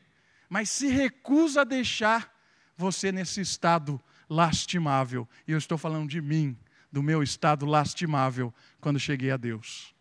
mas 0.50 0.68
se 0.68 0.88
recusa 0.88 1.60
a 1.60 1.64
deixar 1.64 2.36
você 2.76 3.12
nesse 3.12 3.40
estado 3.40 4.02
lastimável. 4.28 5.28
E 5.46 5.52
eu 5.52 5.58
estou 5.58 5.78
falando 5.78 6.08
de 6.08 6.20
mim, 6.20 6.58
do 6.90 7.02
meu 7.02 7.22
estado 7.22 7.64
lastimável 7.64 8.52
quando 8.80 8.98
cheguei 8.98 9.30
a 9.30 9.36
Deus. 9.36 9.94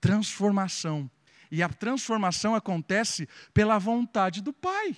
Transformação. 0.00 1.10
E 1.50 1.62
a 1.62 1.68
transformação 1.68 2.54
acontece 2.54 3.28
pela 3.52 3.78
vontade 3.78 4.40
do 4.40 4.52
Pai. 4.52 4.96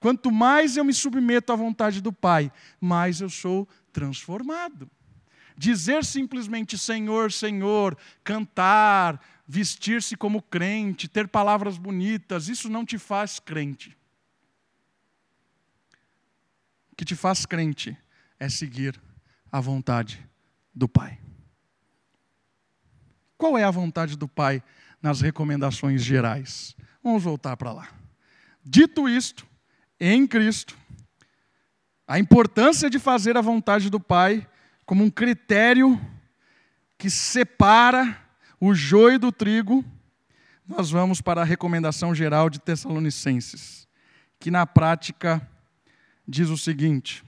Quanto 0.00 0.30
mais 0.30 0.76
eu 0.76 0.84
me 0.84 0.92
submeto 0.92 1.52
à 1.52 1.56
vontade 1.56 2.00
do 2.00 2.12
Pai, 2.12 2.52
mais 2.80 3.20
eu 3.20 3.30
sou 3.30 3.66
transformado. 3.92 4.90
Dizer 5.58 6.04
simplesmente 6.04 6.78
Senhor, 6.78 7.32
Senhor, 7.32 7.98
cantar, 8.22 9.20
vestir-se 9.44 10.16
como 10.16 10.40
crente, 10.40 11.08
ter 11.08 11.26
palavras 11.26 11.76
bonitas, 11.76 12.46
isso 12.46 12.68
não 12.68 12.86
te 12.86 12.96
faz 12.96 13.40
crente. 13.40 13.98
O 16.92 16.94
que 16.94 17.04
te 17.04 17.16
faz 17.16 17.44
crente 17.44 17.98
é 18.38 18.48
seguir 18.48 19.00
a 19.50 19.60
vontade 19.60 20.24
do 20.72 20.88
Pai. 20.88 21.18
Qual 23.36 23.58
é 23.58 23.64
a 23.64 23.70
vontade 23.70 24.16
do 24.16 24.28
Pai 24.28 24.62
nas 25.02 25.20
recomendações 25.20 26.04
gerais? 26.04 26.76
Vamos 27.02 27.24
voltar 27.24 27.56
para 27.56 27.72
lá. 27.72 27.88
Dito 28.62 29.08
isto, 29.08 29.44
em 29.98 30.24
Cristo, 30.24 30.78
a 32.06 32.16
importância 32.16 32.88
de 32.88 33.00
fazer 33.00 33.36
a 33.36 33.40
vontade 33.40 33.90
do 33.90 33.98
Pai 33.98 34.46
como 34.88 35.04
um 35.04 35.10
critério 35.10 36.00
que 36.96 37.10
separa 37.10 38.26
o 38.58 38.72
joio 38.74 39.18
do 39.18 39.30
trigo, 39.30 39.84
nós 40.66 40.90
vamos 40.90 41.20
para 41.20 41.42
a 41.42 41.44
recomendação 41.44 42.14
geral 42.14 42.48
de 42.48 42.58
Tessalonicenses, 42.58 43.86
que 44.40 44.50
na 44.50 44.66
prática 44.66 45.46
diz 46.26 46.48
o 46.48 46.56
seguinte: 46.56 47.22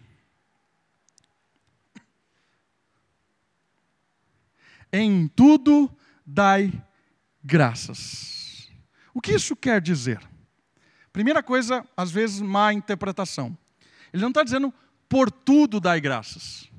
Em 4.90 5.29
tudo 5.29 5.95
dai 6.25 6.73
graças. 7.45 8.71
O 9.12 9.21
que 9.21 9.33
isso 9.33 9.55
quer 9.55 9.83
dizer? 9.83 10.19
Primeira 11.12 11.43
coisa, 11.43 11.87
às 11.95 12.11
vezes, 12.11 12.40
má 12.40 12.73
interpretação. 12.73 13.55
Ele 14.14 14.23
não 14.23 14.31
está 14.31 14.43
dizendo 14.43 14.73
por 15.07 15.31
tudo 15.31 15.79
dai 15.79 16.00
graças. 16.00 16.69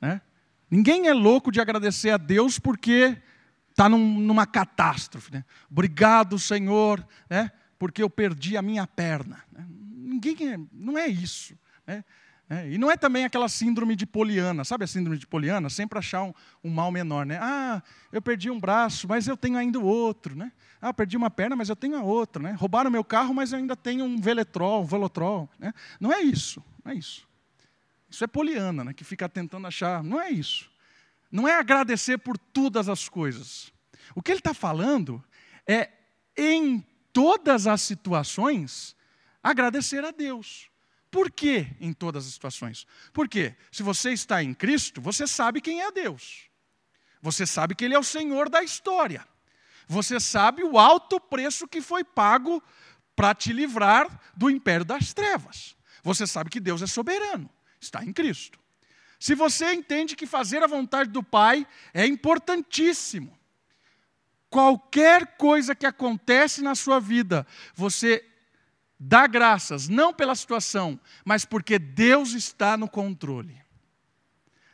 Né? 0.00 0.20
Ninguém 0.70 1.08
é 1.08 1.12
louco 1.12 1.50
de 1.50 1.60
agradecer 1.60 2.10
a 2.10 2.16
Deus 2.16 2.58
porque 2.58 3.16
está 3.70 3.88
num, 3.88 4.18
numa 4.20 4.46
catástrofe. 4.46 5.32
Né? 5.32 5.44
Obrigado, 5.70 6.38
Senhor, 6.38 7.06
né? 7.28 7.50
porque 7.78 8.02
eu 8.02 8.10
perdi 8.10 8.56
a 8.56 8.62
minha 8.62 8.86
perna. 8.86 9.42
Né? 9.52 9.66
Ninguém 9.68 10.52
é, 10.52 10.58
não 10.72 10.98
é 10.98 11.06
isso. 11.06 11.56
Né? 11.86 12.04
É, 12.50 12.70
e 12.70 12.78
não 12.78 12.90
é 12.90 12.96
também 12.96 13.26
aquela 13.26 13.48
síndrome 13.48 13.94
de 13.94 14.06
Poliana, 14.06 14.64
sabe 14.64 14.82
a 14.82 14.86
síndrome 14.86 15.18
de 15.18 15.26
Poliana? 15.26 15.68
Sempre 15.68 15.98
achar 15.98 16.22
um, 16.22 16.32
um, 16.64 16.70
mal 16.70 16.90
menor, 16.90 17.26
né? 17.26 17.38
Ah, 17.42 17.82
eu 18.10 18.22
perdi 18.22 18.50
um 18.50 18.58
braço, 18.58 19.06
mas 19.06 19.28
eu 19.28 19.36
tenho 19.36 19.58
ainda 19.58 19.78
o 19.78 19.84
outro, 19.84 20.34
né? 20.34 20.50
Ah, 20.80 20.94
perdi 20.94 21.14
uma 21.14 21.28
perna, 21.28 21.54
mas 21.54 21.68
eu 21.68 21.76
tenho 21.76 21.96
a 21.96 22.02
outra, 22.02 22.42
né? 22.42 22.52
Roubaram 22.52 22.90
meu 22.90 23.04
carro, 23.04 23.34
mas 23.34 23.52
eu 23.52 23.58
ainda 23.58 23.76
tenho 23.76 24.02
um 24.02 24.18
veletrol, 24.18 24.82
um 24.82 24.86
velotrol, 24.86 25.50
né? 25.58 25.74
Não 26.00 26.10
é 26.10 26.22
isso, 26.22 26.64
não 26.82 26.92
é 26.92 26.94
isso. 26.94 27.27
Isso 28.10 28.24
é 28.24 28.26
Poliana, 28.26 28.84
né? 28.84 28.92
Que 28.94 29.04
fica 29.04 29.28
tentando 29.28 29.66
achar, 29.66 30.02
não 30.02 30.20
é 30.20 30.30
isso. 30.30 30.70
Não 31.30 31.46
é 31.46 31.54
agradecer 31.54 32.18
por 32.18 32.38
todas 32.38 32.88
as 32.88 33.08
coisas. 33.08 33.72
O 34.14 34.22
que 34.22 34.30
ele 34.30 34.40
está 34.40 34.54
falando 34.54 35.22
é, 35.66 35.90
em 36.36 36.84
todas 37.12 37.66
as 37.66 37.82
situações, 37.82 38.96
agradecer 39.42 40.04
a 40.04 40.10
Deus. 40.10 40.70
Por 41.10 41.30
que 41.30 41.66
em 41.80 41.92
todas 41.92 42.26
as 42.26 42.32
situações? 42.32 42.86
Porque 43.12 43.54
se 43.70 43.82
você 43.82 44.12
está 44.12 44.42
em 44.42 44.54
Cristo, 44.54 45.00
você 45.00 45.26
sabe 45.26 45.60
quem 45.60 45.82
é 45.82 45.90
Deus. 45.90 46.48
Você 47.20 47.46
sabe 47.46 47.74
que 47.74 47.84
Ele 47.84 47.94
é 47.94 47.98
o 47.98 48.04
Senhor 48.04 48.48
da 48.48 48.62
história. 48.62 49.26
Você 49.86 50.20
sabe 50.20 50.62
o 50.62 50.78
alto 50.78 51.18
preço 51.18 51.66
que 51.66 51.80
foi 51.80 52.04
pago 52.04 52.62
para 53.16 53.34
te 53.34 53.52
livrar 53.52 54.20
do 54.36 54.50
império 54.50 54.84
das 54.84 55.12
trevas. 55.12 55.74
Você 56.02 56.26
sabe 56.26 56.50
que 56.50 56.60
Deus 56.60 56.82
é 56.82 56.86
soberano, 56.86 57.50
está 57.80 58.04
em 58.04 58.12
Cristo. 58.12 58.58
Se 59.18 59.34
você 59.34 59.72
entende 59.72 60.14
que 60.14 60.26
fazer 60.26 60.62
a 60.62 60.66
vontade 60.66 61.10
do 61.10 61.22
Pai 61.22 61.66
é 61.92 62.06
importantíssimo, 62.06 63.36
qualquer 64.48 65.36
coisa 65.36 65.74
que 65.74 65.86
acontece 65.86 66.62
na 66.62 66.74
sua 66.74 67.00
vida, 67.00 67.46
você 67.74 68.24
dá 68.98 69.26
graças, 69.26 69.88
não 69.88 70.12
pela 70.12 70.34
situação, 70.34 70.98
mas 71.24 71.44
porque 71.44 71.78
Deus 71.78 72.32
está 72.32 72.76
no 72.76 72.88
controle. 72.88 73.60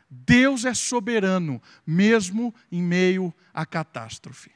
Deus 0.09 0.65
é 0.65 0.75
soberano, 0.75 1.61
mesmo 1.87 2.55
em 2.71 2.83
meio 2.83 3.35
à 3.53 3.67
catástrofe. 3.67 4.53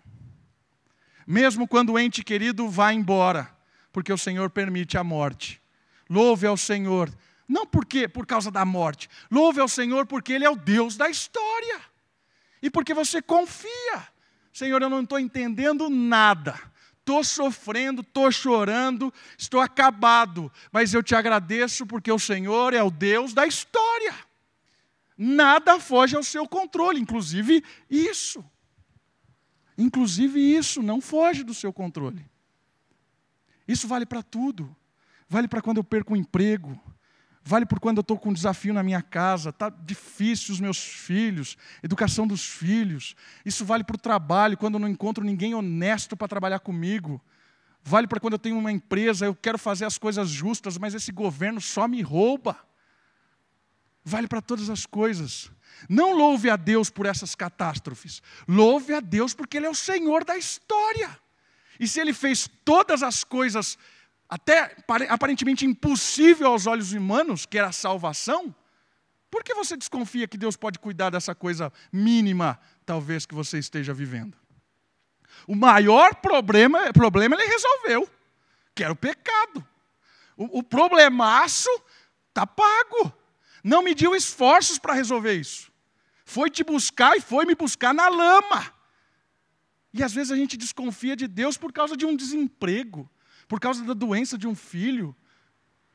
Mesmo 1.26 1.66
quando 1.66 1.92
o 1.92 1.98
ente 1.98 2.22
querido 2.22 2.68
vai 2.68 2.94
embora, 2.94 3.54
porque 3.92 4.12
o 4.12 4.18
Senhor 4.18 4.50
permite 4.50 4.96
a 4.96 5.02
morte. 5.02 5.60
Louve 6.08 6.46
ao 6.46 6.56
Senhor, 6.56 7.12
não 7.48 7.66
porque 7.66 8.06
por 8.06 8.26
causa 8.26 8.50
da 8.50 8.64
morte. 8.64 9.08
Louve 9.30 9.60
ao 9.60 9.68
Senhor 9.68 10.06
porque 10.06 10.32
ele 10.32 10.44
é 10.44 10.50
o 10.50 10.56
Deus 10.56 10.96
da 10.96 11.08
história. 11.08 11.80
E 12.60 12.70
porque 12.70 12.92
você 12.92 13.22
confia. 13.22 14.08
Senhor, 14.52 14.82
eu 14.82 14.90
não 14.90 15.02
estou 15.02 15.18
entendendo 15.18 15.88
nada 15.88 16.60
estou 17.08 17.24
sofrendo, 17.24 18.02
estou 18.02 18.30
chorando, 18.30 19.12
estou 19.38 19.60
acabado, 19.60 20.52
mas 20.70 20.92
eu 20.92 21.02
te 21.02 21.14
agradeço 21.14 21.86
porque 21.86 22.12
o 22.12 22.18
Senhor 22.18 22.74
é 22.74 22.82
o 22.82 22.90
Deus 22.90 23.32
da 23.32 23.46
história. 23.46 24.14
Nada 25.16 25.80
foge 25.80 26.14
ao 26.14 26.22
seu 26.22 26.46
controle, 26.46 27.00
inclusive 27.00 27.64
isso. 27.88 28.44
Inclusive 29.76 30.38
isso 30.38 30.82
não 30.82 31.00
foge 31.00 31.42
do 31.42 31.54
seu 31.54 31.72
controle. 31.72 32.24
Isso 33.66 33.88
vale 33.88 34.04
para 34.04 34.22
tudo. 34.22 34.74
Vale 35.28 35.48
para 35.48 35.62
quando 35.62 35.78
eu 35.78 35.84
perco 35.84 36.12
o 36.12 36.16
emprego, 36.16 36.78
vale 37.48 37.64
por 37.64 37.80
quando 37.80 37.96
eu 37.96 38.02
estou 38.02 38.18
com 38.18 38.28
um 38.28 38.32
desafio 38.34 38.74
na 38.74 38.82
minha 38.82 39.00
casa, 39.00 39.48
está 39.48 39.70
difícil 39.70 40.52
os 40.52 40.60
meus 40.60 40.78
filhos, 40.78 41.56
educação 41.82 42.26
dos 42.26 42.44
filhos. 42.44 43.16
Isso 43.42 43.64
vale 43.64 43.82
para 43.82 43.96
o 43.96 43.98
trabalho, 43.98 44.58
quando 44.58 44.74
eu 44.74 44.80
não 44.80 44.86
encontro 44.86 45.24
ninguém 45.24 45.54
honesto 45.54 46.14
para 46.14 46.28
trabalhar 46.28 46.58
comigo. 46.58 47.18
Vale 47.82 48.06
para 48.06 48.20
quando 48.20 48.34
eu 48.34 48.38
tenho 48.38 48.58
uma 48.58 48.70
empresa, 48.70 49.24
eu 49.24 49.34
quero 49.34 49.58
fazer 49.58 49.86
as 49.86 49.96
coisas 49.96 50.28
justas, 50.28 50.76
mas 50.76 50.92
esse 50.94 51.10
governo 51.10 51.58
só 51.58 51.88
me 51.88 52.02
rouba. 52.02 52.54
Vale 54.04 54.28
para 54.28 54.42
todas 54.42 54.68
as 54.68 54.84
coisas. 54.84 55.50
Não 55.88 56.12
louve 56.12 56.50
a 56.50 56.56
Deus 56.56 56.90
por 56.90 57.06
essas 57.06 57.34
catástrofes. 57.34 58.20
Louve 58.46 58.92
a 58.92 59.00
Deus 59.00 59.32
porque 59.32 59.56
Ele 59.56 59.66
é 59.66 59.70
o 59.70 59.74
Senhor 59.74 60.22
da 60.22 60.36
história. 60.36 61.18
E 61.80 61.88
se 61.88 61.98
Ele 61.98 62.12
fez 62.12 62.46
todas 62.62 63.02
as 63.02 63.24
coisas 63.24 63.78
até 64.28 64.76
aparentemente 65.08 65.64
impossível 65.64 66.48
aos 66.48 66.66
olhos 66.66 66.92
humanos, 66.92 67.46
que 67.46 67.58
era 67.58 67.68
a 67.68 67.72
salvação, 67.72 68.54
por 69.30 69.42
que 69.42 69.54
você 69.54 69.76
desconfia 69.76 70.28
que 70.28 70.38
Deus 70.38 70.56
pode 70.56 70.78
cuidar 70.78 71.10
dessa 71.10 71.34
coisa 71.34 71.72
mínima, 71.92 72.58
talvez, 72.84 73.26
que 73.26 73.34
você 73.34 73.58
esteja 73.58 73.92
vivendo? 73.92 74.36
O 75.46 75.54
maior 75.54 76.14
problema, 76.16 76.92
problema 76.92 77.36
ele 77.36 77.46
resolveu, 77.46 78.08
que 78.74 78.82
era 78.82 78.92
o 78.92 78.96
pecado. 78.96 79.66
O, 80.36 80.58
o 80.58 80.62
problemaço 80.62 81.68
está 82.28 82.46
pago. 82.46 83.12
Não 83.62 83.82
mediu 83.82 84.14
esforços 84.14 84.78
para 84.78 84.94
resolver 84.94 85.34
isso. 85.34 85.70
Foi 86.24 86.50
te 86.50 86.62
buscar 86.62 87.16
e 87.16 87.20
foi 87.20 87.44
me 87.44 87.54
buscar 87.54 87.92
na 87.94 88.08
lama. 88.08 88.72
E 89.92 90.02
às 90.02 90.12
vezes 90.12 90.30
a 90.30 90.36
gente 90.36 90.56
desconfia 90.56 91.16
de 91.16 91.26
Deus 91.26 91.56
por 91.56 91.72
causa 91.72 91.96
de 91.96 92.06
um 92.06 92.14
desemprego, 92.14 93.10
por 93.48 93.58
causa 93.58 93.82
da 93.82 93.94
doença 93.94 94.36
de 94.36 94.46
um 94.46 94.54
filho. 94.54 95.16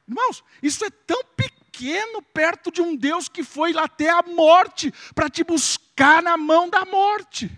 Irmãos, 0.08 0.44
isso 0.62 0.84
é 0.84 0.90
tão 0.90 1.24
pequeno 1.38 2.22
perto 2.22 2.72
de 2.72 2.82
um 2.82 2.96
Deus 2.96 3.30
que 3.30 3.44
foi 3.44 3.72
lá 3.72 3.84
até 3.84 4.10
a 4.10 4.24
morte 4.24 4.92
para 5.14 5.30
te 5.30 5.44
buscar 5.44 6.22
na 6.22 6.36
mão 6.36 6.70
da 6.70 6.84
morte. 6.84 7.58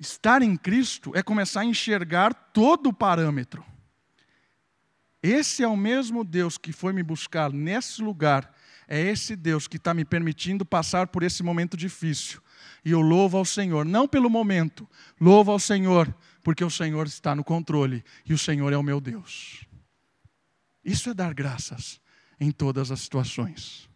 Estar 0.00 0.42
em 0.42 0.56
Cristo 0.56 1.12
é 1.14 1.22
começar 1.22 1.60
a 1.60 1.64
enxergar 1.64 2.32
todo 2.32 2.88
o 2.88 2.92
parâmetro. 2.92 3.64
Esse 5.22 5.62
é 5.62 5.68
o 5.68 5.76
mesmo 5.76 6.24
Deus 6.24 6.56
que 6.56 6.72
foi 6.72 6.92
me 6.92 7.02
buscar 7.02 7.52
nesse 7.52 8.00
lugar, 8.00 8.54
é 8.86 9.00
esse 9.00 9.34
Deus 9.34 9.66
que 9.66 9.76
está 9.76 9.92
me 9.92 10.04
permitindo 10.04 10.64
passar 10.64 11.08
por 11.08 11.24
esse 11.24 11.42
momento 11.42 11.76
difícil. 11.76 12.40
E 12.84 12.92
eu 12.92 13.00
louvo 13.00 13.36
ao 13.36 13.44
Senhor, 13.44 13.84
não 13.84 14.06
pelo 14.06 14.30
momento, 14.30 14.88
louvo 15.20 15.50
ao 15.50 15.58
Senhor 15.58 16.14
porque 16.48 16.64
o 16.64 16.70
Senhor 16.70 17.06
está 17.06 17.34
no 17.34 17.44
controle 17.44 18.02
e 18.24 18.32
o 18.32 18.38
Senhor 18.38 18.72
é 18.72 18.76
o 18.78 18.82
meu 18.82 19.02
Deus. 19.02 19.66
Isso 20.82 21.10
é 21.10 21.12
dar 21.12 21.34
graças 21.34 22.00
em 22.40 22.50
todas 22.50 22.90
as 22.90 23.00
situações. 23.00 23.86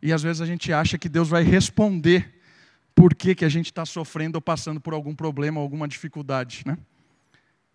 E 0.00 0.10
às 0.10 0.22
vezes 0.22 0.40
a 0.40 0.46
gente 0.46 0.72
acha 0.72 0.96
que 0.96 1.10
Deus 1.10 1.28
vai 1.28 1.42
responder 1.42 2.40
por 2.94 3.14
que, 3.14 3.34
que 3.34 3.44
a 3.44 3.50
gente 3.50 3.66
está 3.66 3.84
sofrendo 3.84 4.36
ou 4.36 4.40
passando 4.40 4.80
por 4.80 4.94
algum 4.94 5.14
problema, 5.14 5.60
alguma 5.60 5.86
dificuldade. 5.86 6.62
Né? 6.64 6.78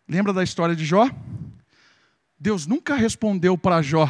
Lembra 0.10 0.34
da 0.34 0.44
história 0.44 0.76
de 0.76 0.86
Jó? 0.86 1.08
Deus 2.40 2.66
nunca 2.66 2.96
respondeu 2.96 3.56
para 3.56 3.84
Jó 3.84 4.10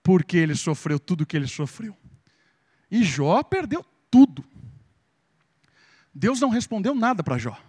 por 0.00 0.22
que 0.22 0.36
ele 0.36 0.54
sofreu 0.54 1.00
tudo 1.00 1.26
que 1.26 1.36
ele 1.36 1.48
sofreu. 1.48 1.96
E 2.88 3.02
Jó 3.02 3.42
perdeu 3.42 3.84
tudo. 4.08 4.44
Deus 6.18 6.40
não 6.40 6.48
respondeu 6.48 6.94
nada 6.94 7.22
para 7.22 7.36
Jó. 7.36 7.60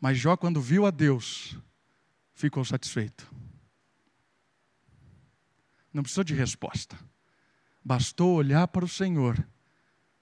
Mas 0.00 0.16
Jó, 0.16 0.36
quando 0.36 0.60
viu 0.60 0.86
a 0.86 0.92
Deus, 0.92 1.58
ficou 2.32 2.64
satisfeito. 2.64 3.28
Não 5.92 6.04
precisou 6.04 6.22
de 6.22 6.34
resposta. 6.34 6.96
Bastou 7.84 8.36
olhar 8.36 8.68
para 8.68 8.84
o 8.84 8.88
Senhor 8.88 9.44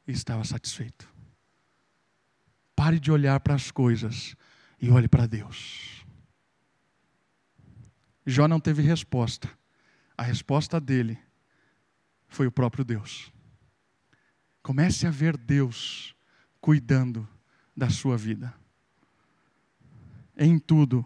e 0.07 0.13
estava 0.13 0.43
satisfeito. 0.45 1.07
Pare 2.75 2.99
de 2.99 3.13
olhar 3.13 3.39
para 3.41 3.55
as 3.55 3.71
coisas 3.71 4.35
e 4.81 4.89
olhe 4.89 5.09
para 5.09 5.27
Deus. 5.27 6.07
Jó 8.25 8.49
não 8.49 8.61
teve 8.61 8.81
resposta. 8.81 9.51
A 10.17 10.23
resposta 10.23 10.81
dele 10.81 11.19
foi 12.29 12.47
o 12.47 12.53
próprio 12.53 12.83
Deus. 12.83 13.31
Comece 14.63 15.07
a 15.07 15.11
ver 15.11 15.37
Deus 15.37 16.13
cuidando 16.64 17.29
da 17.77 17.90
sua 17.90 18.16
vida. 18.16 18.55
Em 20.35 20.59
tudo, 20.59 21.05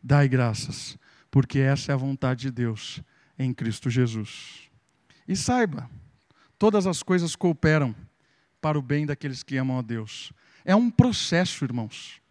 dai 0.00 0.28
graças, 0.28 0.96
porque 1.28 1.58
essa 1.58 1.90
é 1.90 1.92
a 1.92 1.98
vontade 1.98 2.42
de 2.42 2.52
Deus 2.52 3.02
em 3.36 3.52
Cristo 3.52 3.90
Jesus. 3.90 4.70
E 5.26 5.34
saiba, 5.34 5.90
todas 6.56 6.86
as 6.86 7.02
coisas 7.02 7.34
cooperam 7.34 7.92
para 8.60 8.78
o 8.78 8.82
bem 8.82 9.04
daqueles 9.04 9.42
que 9.42 9.56
amam 9.56 9.76
a 9.76 9.82
Deus. 9.82 10.32
É 10.64 10.76
um 10.76 10.88
processo, 10.88 11.64
irmãos. 11.64 12.22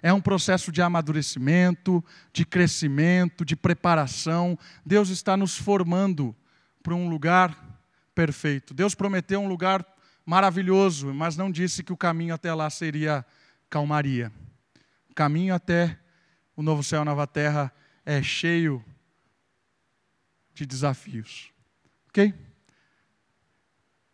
É 0.00 0.12
um 0.12 0.20
processo 0.20 0.70
de 0.70 0.80
amadurecimento, 0.80 2.04
de 2.32 2.44
crescimento, 2.44 3.44
de 3.44 3.56
preparação. 3.56 4.56
Deus 4.86 5.08
está 5.08 5.36
nos 5.36 5.56
formando 5.56 6.32
para 6.80 6.94
um 6.94 7.08
lugar 7.08 7.80
perfeito. 8.14 8.72
Deus 8.72 8.94
prometeu 8.94 9.40
um 9.40 9.48
lugar 9.48 9.84
maravilhoso, 10.24 11.12
mas 11.12 11.36
não 11.36 11.50
disse 11.50 11.82
que 11.82 11.92
o 11.92 11.96
caminho 11.96 12.34
até 12.34 12.52
lá 12.52 12.68
seria 12.70 13.24
calmaria. 13.68 14.32
O 15.08 15.14
caminho 15.14 15.54
até 15.54 15.98
o 16.56 16.62
novo 16.62 16.82
céu 16.82 17.02
a 17.02 17.04
nova 17.04 17.26
terra 17.26 17.72
é 18.04 18.22
cheio 18.22 18.84
de 20.54 20.66
desafios. 20.66 21.50
Ok? 22.08 22.34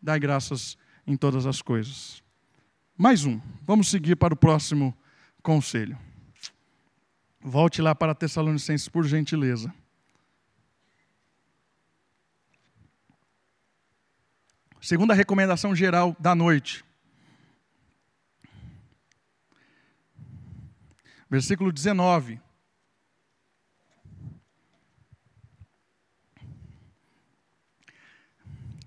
Dai 0.01 0.21
graças 0.21 0.77
em 1.07 1.17
todas 1.17 1.47
as 1.47 1.61
coisas. 1.61 2.23
Mais 2.97 3.25
um. 3.25 3.41
Vamos 3.63 3.89
seguir 3.89 4.17
para 4.17 4.35
o 4.35 4.37
próximo 4.37 4.97
conselho. 5.43 5.99
Volte 7.41 7.83
lá 7.83 7.95
para 7.95 8.15
Tessalonicenses, 8.15 8.89
por 8.89 9.05
gentileza. 9.05 9.73
Segunda 14.87 15.15
recomendação 15.15 15.75
geral 15.75 16.17
da 16.17 16.33
noite. 16.33 16.85
Versículo 21.29 21.73
19. 21.73 22.41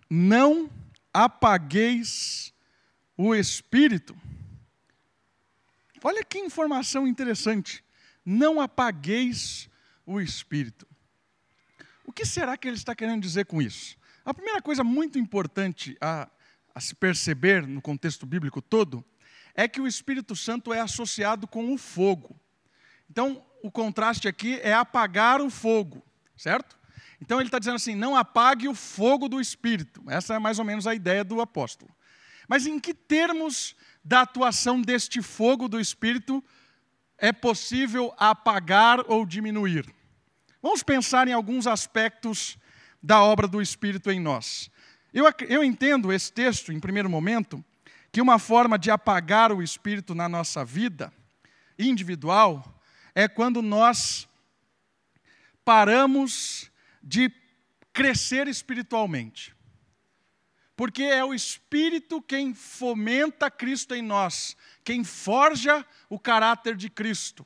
Não 0.09 0.71
apagueis 1.13 2.53
o 3.17 3.35
espírito. 3.35 4.17
Olha 6.01 6.23
que 6.23 6.39
informação 6.39 7.05
interessante. 7.05 7.83
Não 8.23 8.61
apagueis 8.61 9.69
o 10.05 10.21
espírito. 10.21 10.87
O 12.05 12.13
que 12.13 12.25
será 12.25 12.55
que 12.55 12.69
ele 12.69 12.77
está 12.77 12.95
querendo 12.95 13.21
dizer 13.21 13.45
com 13.47 13.61
isso? 13.61 13.98
A 14.29 14.33
primeira 14.33 14.61
coisa 14.61 14.83
muito 14.83 15.17
importante 15.17 15.97
a, 15.99 16.29
a 16.75 16.79
se 16.79 16.93
perceber 16.93 17.65
no 17.65 17.81
contexto 17.81 18.27
bíblico 18.27 18.61
todo 18.61 19.03
é 19.55 19.67
que 19.67 19.81
o 19.81 19.87
Espírito 19.87 20.35
Santo 20.35 20.71
é 20.71 20.79
associado 20.79 21.47
com 21.47 21.73
o 21.73 21.79
fogo. 21.79 22.39
Então, 23.09 23.43
o 23.63 23.71
contraste 23.71 24.27
aqui 24.27 24.59
é 24.61 24.71
apagar 24.71 25.41
o 25.41 25.49
fogo, 25.49 26.05
certo? 26.37 26.77
Então, 27.19 27.39
ele 27.39 27.47
está 27.47 27.57
dizendo 27.57 27.77
assim: 27.77 27.95
não 27.95 28.15
apague 28.15 28.67
o 28.67 28.75
fogo 28.75 29.27
do 29.27 29.41
Espírito. 29.41 30.03
Essa 30.07 30.35
é 30.35 30.39
mais 30.39 30.59
ou 30.59 30.63
menos 30.63 30.85
a 30.85 30.93
ideia 30.93 31.23
do 31.23 31.41
apóstolo. 31.41 31.89
Mas 32.47 32.67
em 32.67 32.79
que 32.79 32.93
termos 32.93 33.75
da 34.05 34.21
atuação 34.21 34.79
deste 34.79 35.23
fogo 35.23 35.67
do 35.67 35.79
Espírito 35.79 36.43
é 37.17 37.33
possível 37.33 38.13
apagar 38.15 38.99
ou 39.07 39.25
diminuir? 39.25 39.91
Vamos 40.61 40.83
pensar 40.83 41.27
em 41.27 41.33
alguns 41.33 41.65
aspectos 41.65 42.59
da 43.01 43.21
obra 43.21 43.47
do 43.47 43.61
Espírito 43.61 44.11
em 44.11 44.19
nós. 44.19 44.69
Eu, 45.13 45.25
eu 45.47 45.63
entendo 45.63 46.11
esse 46.11 46.31
texto, 46.31 46.71
em 46.71 46.79
primeiro 46.79 47.09
momento, 47.09 47.63
que 48.11 48.21
uma 48.21 48.39
forma 48.39 48.77
de 48.77 48.91
apagar 48.91 49.51
o 49.51 49.61
Espírito 49.61 50.13
na 50.13 50.27
nossa 50.27 50.65
vida 50.65 51.13
individual 51.77 52.81
é 53.15 53.27
quando 53.27 53.61
nós 53.61 54.27
paramos 55.63 56.69
de 57.01 57.31
crescer 57.93 58.47
espiritualmente. 58.47 59.55
Porque 60.75 61.03
é 61.03 61.23
o 61.23 61.33
Espírito 61.33 62.21
quem 62.21 62.53
fomenta 62.53 63.51
Cristo 63.51 63.93
em 63.93 64.01
nós, 64.01 64.55
quem 64.83 65.03
forja 65.03 65.85
o 66.09 66.17
caráter 66.17 66.75
de 66.75 66.89
Cristo. 66.89 67.45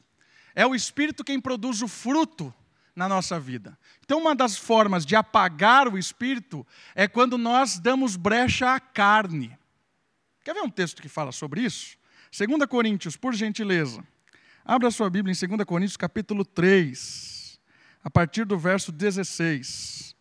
É 0.53 0.65
o 0.65 0.75
Espírito 0.75 1.23
quem 1.23 1.39
produz 1.39 1.81
o 1.81 1.87
fruto 1.87 2.53
na 2.95 3.09
nossa 3.09 3.39
vida. 3.39 3.77
Então, 4.03 4.19
uma 4.19 4.35
das 4.35 4.57
formas 4.57 5.05
de 5.05 5.15
apagar 5.15 5.87
o 5.87 5.97
Espírito 5.97 6.65
é 6.93 7.07
quando 7.07 7.37
nós 7.37 7.79
damos 7.79 8.15
brecha 8.15 8.73
à 8.73 8.79
carne. 8.79 9.57
Quer 10.43 10.53
ver 10.53 10.61
um 10.61 10.69
texto 10.69 11.01
que 11.01 11.09
fala 11.09 11.31
sobre 11.31 11.61
isso? 11.61 11.97
2 12.37 12.65
Coríntios, 12.67 13.15
por 13.15 13.33
gentileza. 13.33 14.03
Abra 14.65 14.91
sua 14.91 15.09
Bíblia 15.09 15.33
em 15.33 15.47
2 15.47 15.65
Coríntios, 15.65 15.97
capítulo 15.97 16.45
3, 16.45 17.59
a 18.03 18.09
partir 18.09 18.45
do 18.45 18.57
verso 18.57 18.91
16. 18.91 20.15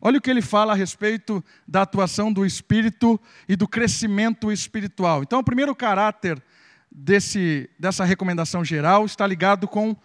Olha 0.00 0.18
o 0.18 0.20
que 0.20 0.30
ele 0.30 0.42
fala 0.42 0.72
a 0.72 0.76
respeito 0.76 1.44
da 1.66 1.82
atuação 1.82 2.32
do 2.32 2.46
Espírito 2.46 3.20
e 3.48 3.56
do 3.56 3.66
crescimento 3.66 4.52
espiritual. 4.52 5.22
Então, 5.22 5.40
o 5.40 5.44
primeiro 5.44 5.74
caráter 5.74 6.42
desse, 6.90 7.68
dessa 7.78 8.04
recomendação 8.04 8.64
geral 8.64 9.04
está 9.04 9.26
ligado 9.26 9.66
com 9.66 9.96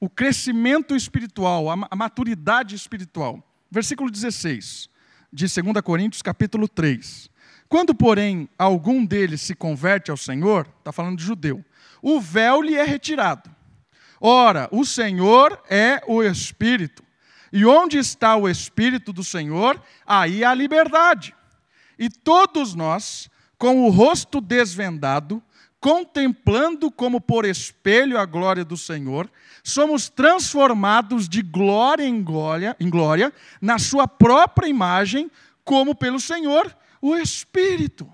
o 0.00 0.08
crescimento 0.08 0.94
espiritual, 0.94 1.68
a 1.70 1.96
maturidade 1.96 2.74
espiritual. 2.74 3.42
Versículo 3.70 4.10
16 4.10 4.88
de 5.32 5.46
2 5.46 5.82
Coríntios, 5.82 6.22
capítulo 6.22 6.68
3. 6.68 7.30
Quando, 7.68 7.94
porém, 7.94 8.48
algum 8.58 9.04
deles 9.04 9.42
se 9.42 9.54
converte 9.54 10.10
ao 10.10 10.16
Senhor, 10.16 10.66
está 10.78 10.90
falando 10.90 11.18
de 11.18 11.24
judeu, 11.24 11.62
o 12.00 12.20
véu 12.20 12.62
lhe 12.62 12.74
é 12.74 12.84
retirado. 12.84 13.50
Ora, 14.20 14.68
o 14.72 14.84
Senhor 14.84 15.60
é 15.68 16.00
o 16.06 16.22
Espírito. 16.22 17.04
E 17.52 17.64
onde 17.64 17.98
está 17.98 18.36
o 18.36 18.48
Espírito 18.48 19.12
do 19.12 19.22
Senhor, 19.22 19.82
aí 20.06 20.44
há 20.44 20.54
liberdade. 20.54 21.34
E 21.98 22.08
todos 22.08 22.74
nós, 22.74 23.28
com 23.58 23.84
o 23.84 23.90
rosto 23.90 24.40
desvendado, 24.40 25.42
contemplando 25.80 26.90
como 26.90 27.20
por 27.20 27.44
espelho 27.44 28.18
a 28.18 28.24
glória 28.24 28.64
do 28.64 28.76
Senhor, 28.76 29.30
somos 29.68 30.08
transformados 30.08 31.28
de 31.28 31.42
glória 31.42 32.04
em 32.04 32.22
glória, 32.22 32.76
em 32.80 32.88
glória 32.88 33.32
na 33.60 33.78
sua 33.78 34.08
própria 34.08 34.66
imagem, 34.66 35.30
como 35.64 35.94
pelo 35.94 36.18
Senhor, 36.18 36.74
o 37.00 37.16
Espírito. 37.16 38.10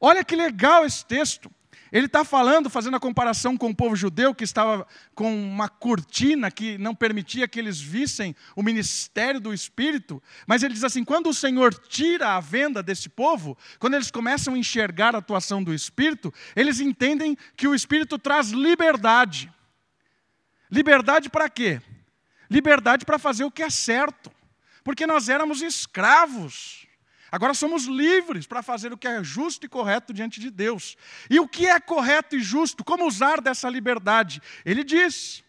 Olha 0.00 0.24
que 0.24 0.36
legal 0.36 0.84
esse 0.84 1.04
texto. 1.04 1.50
Ele 1.90 2.06
está 2.06 2.24
falando, 2.24 2.68
fazendo 2.68 2.96
a 2.96 3.00
comparação 3.00 3.56
com 3.56 3.70
o 3.70 3.74
povo 3.74 3.96
judeu, 3.96 4.34
que 4.34 4.44
estava 4.44 4.86
com 5.14 5.34
uma 5.34 5.68
cortina 5.68 6.50
que 6.50 6.76
não 6.76 6.94
permitia 6.94 7.48
que 7.48 7.58
eles 7.58 7.80
vissem 7.80 8.36
o 8.54 8.62
ministério 8.62 9.40
do 9.40 9.54
Espírito. 9.54 10.22
Mas 10.46 10.62
ele 10.62 10.74
diz 10.74 10.84
assim: 10.84 11.02
quando 11.02 11.30
o 11.30 11.34
Senhor 11.34 11.74
tira 11.74 12.36
a 12.36 12.40
venda 12.40 12.82
desse 12.82 13.08
povo, 13.08 13.56
quando 13.78 13.94
eles 13.94 14.10
começam 14.10 14.54
a 14.54 14.58
enxergar 14.58 15.14
a 15.14 15.18
atuação 15.18 15.62
do 15.62 15.72
Espírito, 15.72 16.32
eles 16.54 16.78
entendem 16.80 17.36
que 17.56 17.66
o 17.66 17.74
Espírito 17.74 18.18
traz 18.18 18.50
liberdade. 18.50 19.50
Liberdade 20.70 21.28
para 21.30 21.48
quê? 21.48 21.80
Liberdade 22.50 23.04
para 23.04 23.18
fazer 23.18 23.44
o 23.44 23.50
que 23.50 23.62
é 23.62 23.70
certo. 23.70 24.30
Porque 24.84 25.06
nós 25.06 25.28
éramos 25.28 25.62
escravos. 25.62 26.86
Agora 27.30 27.52
somos 27.52 27.84
livres 27.84 28.46
para 28.46 28.62
fazer 28.62 28.92
o 28.92 28.96
que 28.96 29.06
é 29.06 29.22
justo 29.22 29.66
e 29.66 29.68
correto 29.68 30.14
diante 30.14 30.40
de 30.40 30.50
Deus. 30.50 30.96
E 31.28 31.38
o 31.38 31.46
que 31.46 31.66
é 31.66 31.78
correto 31.78 32.36
e 32.36 32.40
justo? 32.40 32.82
Como 32.82 33.06
usar 33.06 33.40
dessa 33.40 33.68
liberdade? 33.68 34.40
Ele 34.64 34.82
diz: 34.82 35.44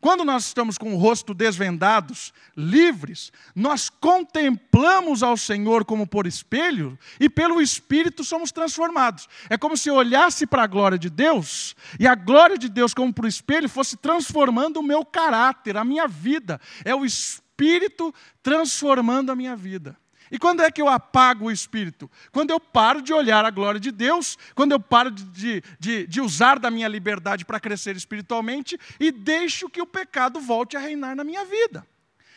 quando 0.00 0.24
nós 0.24 0.46
estamos 0.46 0.78
com 0.78 0.94
o 0.94 0.96
rosto 0.96 1.34
desvendados, 1.34 2.32
livres, 2.56 3.30
nós 3.54 3.90
contemplamos 3.90 5.22
ao 5.22 5.36
Senhor 5.36 5.84
como 5.84 6.06
por 6.06 6.26
espelho 6.26 6.98
e 7.18 7.28
pelo 7.28 7.60
Espírito 7.60 8.24
somos 8.24 8.50
transformados. 8.50 9.28
É 9.50 9.58
como 9.58 9.76
se 9.76 9.90
eu 9.90 9.96
olhasse 9.96 10.46
para 10.46 10.62
a 10.62 10.66
glória 10.66 10.98
de 10.98 11.10
Deus 11.10 11.76
e 11.98 12.06
a 12.06 12.14
glória 12.14 12.56
de 12.56 12.68
Deus, 12.68 12.94
como 12.94 13.12
por 13.12 13.26
espelho, 13.26 13.68
fosse 13.68 13.96
transformando 13.96 14.80
o 14.80 14.82
meu 14.82 15.04
caráter, 15.04 15.76
a 15.76 15.84
minha 15.84 16.08
vida. 16.08 16.58
É 16.82 16.94
o 16.94 17.04
Espírito 17.04 18.14
transformando 18.42 19.30
a 19.30 19.36
minha 19.36 19.54
vida. 19.54 19.96
E 20.30 20.38
quando 20.38 20.62
é 20.62 20.70
que 20.70 20.80
eu 20.80 20.88
apago 20.88 21.46
o 21.46 21.50
espírito? 21.50 22.10
Quando 22.30 22.50
eu 22.50 22.60
paro 22.60 23.02
de 23.02 23.12
olhar 23.12 23.44
a 23.44 23.50
glória 23.50 23.80
de 23.80 23.90
Deus, 23.90 24.38
quando 24.54 24.72
eu 24.72 24.80
paro 24.80 25.10
de, 25.10 25.62
de, 25.78 26.06
de 26.06 26.20
usar 26.20 26.58
da 26.58 26.70
minha 26.70 26.86
liberdade 26.86 27.44
para 27.44 27.58
crescer 27.58 27.96
espiritualmente 27.96 28.78
e 29.00 29.10
deixo 29.10 29.68
que 29.68 29.82
o 29.82 29.86
pecado 29.86 30.40
volte 30.40 30.76
a 30.76 30.80
reinar 30.80 31.16
na 31.16 31.24
minha 31.24 31.44
vida. 31.44 31.86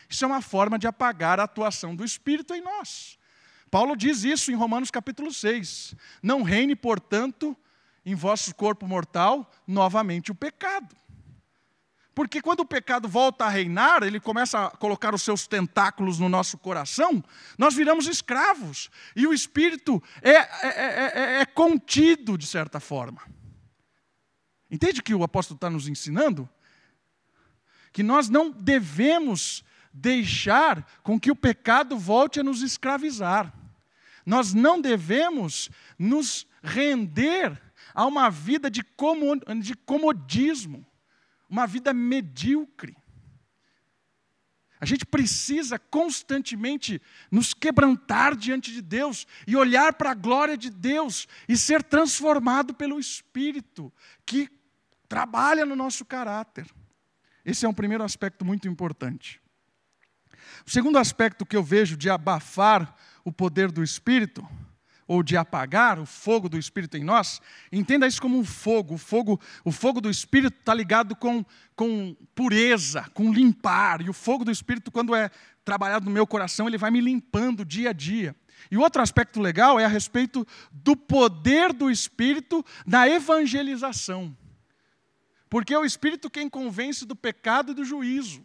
Isso 0.08 0.24
é 0.24 0.28
uma 0.28 0.42
forma 0.42 0.78
de 0.78 0.86
apagar 0.86 1.38
a 1.38 1.44
atuação 1.44 1.94
do 1.94 2.04
espírito 2.04 2.54
em 2.54 2.60
nós. 2.60 3.18
Paulo 3.70 3.96
diz 3.96 4.24
isso 4.24 4.50
em 4.52 4.54
Romanos 4.54 4.90
capítulo 4.90 5.32
6. 5.32 5.94
Não 6.22 6.42
reine, 6.42 6.76
portanto, 6.76 7.56
em 8.04 8.14
vosso 8.14 8.54
corpo 8.54 8.86
mortal 8.86 9.50
novamente 9.66 10.30
o 10.30 10.34
pecado. 10.34 10.94
Porque 12.14 12.40
quando 12.40 12.60
o 12.60 12.66
pecado 12.66 13.08
volta 13.08 13.44
a 13.44 13.48
reinar, 13.48 14.02
ele 14.04 14.20
começa 14.20 14.66
a 14.66 14.70
colocar 14.70 15.14
os 15.14 15.22
seus 15.22 15.46
tentáculos 15.46 16.18
no 16.18 16.28
nosso 16.28 16.56
coração, 16.56 17.22
nós 17.58 17.74
viramos 17.74 18.06
escravos. 18.06 18.88
E 19.16 19.26
o 19.26 19.32
espírito 19.32 20.02
é, 20.22 20.30
é, 20.30 20.46
é, 20.62 21.12
é, 21.14 21.40
é 21.40 21.46
contido, 21.46 22.38
de 22.38 22.46
certa 22.46 22.78
forma. 22.78 23.20
Entende 24.70 25.02
que 25.02 25.14
o 25.14 25.24
apóstolo 25.24 25.56
está 25.56 25.68
nos 25.68 25.88
ensinando? 25.88 26.48
Que 27.92 28.02
nós 28.02 28.28
não 28.28 28.50
devemos 28.50 29.64
deixar 29.92 30.86
com 31.02 31.18
que 31.18 31.30
o 31.30 31.36
pecado 31.36 31.98
volte 31.98 32.40
a 32.40 32.44
nos 32.44 32.62
escravizar. 32.62 33.52
Nós 34.24 34.54
não 34.54 34.80
devemos 34.80 35.68
nos 35.98 36.46
render 36.62 37.60
a 37.92 38.06
uma 38.06 38.30
vida 38.30 38.70
de, 38.70 38.82
comodismo 39.84 40.86
uma 41.54 41.68
vida 41.68 41.94
medíocre. 41.94 42.96
A 44.80 44.84
gente 44.84 45.06
precisa 45.06 45.78
constantemente 45.78 47.00
nos 47.30 47.54
quebrantar 47.54 48.34
diante 48.34 48.72
de 48.72 48.82
Deus 48.82 49.24
e 49.46 49.54
olhar 49.54 49.94
para 49.94 50.10
a 50.10 50.14
glória 50.14 50.56
de 50.56 50.68
Deus 50.68 51.28
e 51.48 51.56
ser 51.56 51.80
transformado 51.84 52.74
pelo 52.74 52.98
Espírito 52.98 53.92
que 54.26 54.50
trabalha 55.08 55.64
no 55.64 55.76
nosso 55.76 56.04
caráter. 56.04 56.66
Esse 57.44 57.64
é 57.64 57.68
um 57.68 57.72
primeiro 57.72 58.02
aspecto 58.02 58.44
muito 58.44 58.66
importante. 58.66 59.40
O 60.66 60.70
segundo 60.70 60.98
aspecto 60.98 61.46
que 61.46 61.56
eu 61.56 61.62
vejo 61.62 61.96
de 61.96 62.10
abafar 62.10 62.96
o 63.24 63.30
poder 63.30 63.70
do 63.70 63.82
Espírito 63.82 64.46
ou 65.06 65.22
de 65.22 65.36
apagar 65.36 65.98
o 65.98 66.06
fogo 66.06 66.48
do 66.48 66.58
Espírito 66.58 66.96
em 66.96 67.04
nós, 67.04 67.40
entenda 67.70 68.06
isso 68.06 68.20
como 68.20 68.38
um 68.38 68.44
fogo. 68.44 68.94
O 68.94 68.98
fogo, 68.98 69.40
o 69.64 69.70
fogo 69.70 70.00
do 70.00 70.10
Espírito 70.10 70.58
está 70.58 70.72
ligado 70.72 71.14
com, 71.14 71.44
com 71.76 72.16
pureza, 72.34 73.04
com 73.12 73.32
limpar. 73.32 74.00
E 74.00 74.08
o 74.08 74.14
fogo 74.14 74.44
do 74.44 74.50
Espírito, 74.50 74.90
quando 74.90 75.14
é 75.14 75.30
trabalhado 75.64 76.06
no 76.06 76.10
meu 76.10 76.26
coração, 76.26 76.66
ele 76.66 76.78
vai 76.78 76.90
me 76.90 77.00
limpando 77.00 77.64
dia 77.64 77.90
a 77.90 77.92
dia. 77.92 78.34
E 78.70 78.78
outro 78.78 79.02
aspecto 79.02 79.40
legal 79.40 79.78
é 79.78 79.84
a 79.84 79.88
respeito 79.88 80.46
do 80.72 80.96
poder 80.96 81.72
do 81.72 81.90
Espírito 81.90 82.64
na 82.86 83.08
evangelização. 83.08 84.36
Porque 85.48 85.74
é 85.74 85.78
o 85.78 85.84
Espírito 85.84 86.30
quem 86.30 86.48
convence 86.48 87.04
do 87.04 87.14
pecado 87.14 87.72
e 87.72 87.74
do 87.74 87.84
juízo. 87.84 88.44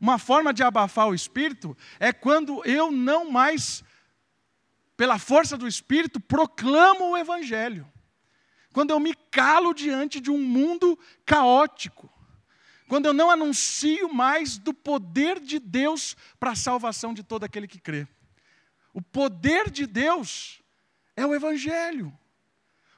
Uma 0.00 0.18
forma 0.18 0.52
de 0.52 0.62
abafar 0.62 1.08
o 1.08 1.14
Espírito 1.14 1.76
é 2.00 2.12
quando 2.12 2.64
eu 2.64 2.90
não 2.90 3.30
mais 3.30 3.84
pela 4.96 5.18
força 5.18 5.56
do 5.56 5.66
Espírito, 5.66 6.20
proclamo 6.20 7.10
o 7.10 7.16
Evangelho. 7.16 7.90
Quando 8.72 8.90
eu 8.90 9.00
me 9.00 9.14
calo 9.30 9.74
diante 9.74 10.20
de 10.20 10.30
um 10.30 10.38
mundo 10.38 10.98
caótico. 11.24 12.10
Quando 12.88 13.06
eu 13.06 13.12
não 13.12 13.30
anuncio 13.30 14.12
mais 14.12 14.58
do 14.58 14.74
poder 14.74 15.40
de 15.40 15.58
Deus 15.58 16.16
para 16.38 16.52
a 16.52 16.56
salvação 16.56 17.14
de 17.14 17.22
todo 17.22 17.44
aquele 17.44 17.66
que 17.66 17.80
crê. 17.80 18.06
O 18.92 19.00
poder 19.00 19.70
de 19.70 19.86
Deus 19.86 20.62
é 21.16 21.24
o 21.24 21.34
Evangelho. 21.34 22.12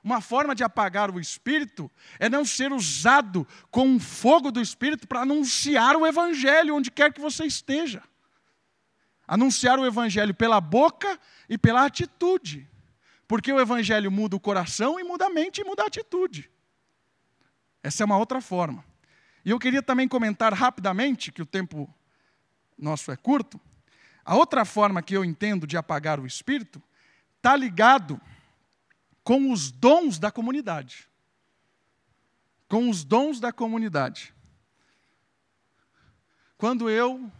Uma 0.02 0.20
forma 0.20 0.54
de 0.54 0.62
apagar 0.62 1.10
o 1.10 1.18
Espírito 1.18 1.90
é 2.18 2.28
não 2.28 2.44
ser 2.44 2.72
usado 2.72 3.46
com 3.70 3.96
o 3.96 4.00
fogo 4.00 4.50
do 4.52 4.60
Espírito 4.60 5.08
para 5.08 5.22
anunciar 5.22 5.96
o 5.96 6.06
Evangelho 6.06 6.74
onde 6.74 6.90
quer 6.90 7.12
que 7.12 7.20
você 7.20 7.46
esteja. 7.46 8.02
Anunciar 9.26 9.78
o 9.78 9.86
Evangelho 9.86 10.34
pela 10.34 10.60
boca 10.60 11.18
e 11.48 11.56
pela 11.56 11.84
atitude. 11.84 12.68
Porque 13.26 13.52
o 13.52 13.60
Evangelho 13.60 14.10
muda 14.10 14.36
o 14.36 14.40
coração 14.40 15.00
e 15.00 15.04
muda 15.04 15.26
a 15.26 15.30
mente 15.30 15.60
e 15.60 15.64
muda 15.64 15.82
a 15.82 15.86
atitude. 15.86 16.50
Essa 17.82 18.02
é 18.02 18.06
uma 18.06 18.18
outra 18.18 18.40
forma. 18.40 18.84
E 19.44 19.50
eu 19.50 19.58
queria 19.58 19.82
também 19.82 20.08
comentar 20.08 20.52
rapidamente, 20.54 21.30
que 21.30 21.42
o 21.42 21.46
tempo 21.46 21.92
nosso 22.78 23.12
é 23.12 23.16
curto, 23.16 23.60
a 24.24 24.34
outra 24.34 24.64
forma 24.64 25.02
que 25.02 25.14
eu 25.14 25.24
entendo 25.24 25.66
de 25.66 25.76
apagar 25.76 26.18
o 26.18 26.26
espírito 26.26 26.82
está 27.36 27.54
ligado 27.54 28.18
com 29.22 29.52
os 29.52 29.70
dons 29.70 30.18
da 30.18 30.30
comunidade. 30.30 31.06
Com 32.68 32.88
os 32.88 33.04
dons 33.04 33.38
da 33.38 33.52
comunidade. 33.52 34.34
Quando 36.56 36.88
eu 36.88 37.30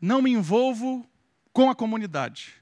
não 0.00 0.22
me 0.22 0.30
envolvo 0.30 1.08
com 1.52 1.70
a 1.70 1.74
comunidade. 1.74 2.54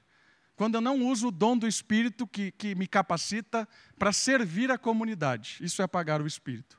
Quando 0.55 0.75
eu 0.75 0.81
não 0.81 1.05
uso 1.05 1.29
o 1.29 1.31
dom 1.31 1.57
do 1.57 1.67
Espírito 1.67 2.27
que, 2.27 2.51
que 2.51 2.75
me 2.75 2.85
capacita 2.85 3.67
para 3.97 4.11
servir 4.11 4.69
a 4.71 4.77
comunidade. 4.77 5.57
Isso 5.61 5.81
é 5.81 5.85
apagar 5.85 6.21
o 6.21 6.27
Espírito. 6.27 6.77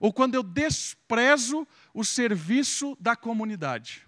Ou 0.00 0.12
quando 0.12 0.34
eu 0.34 0.42
desprezo 0.42 1.66
o 1.92 2.04
serviço 2.04 2.96
da 2.98 3.14
comunidade. 3.14 4.06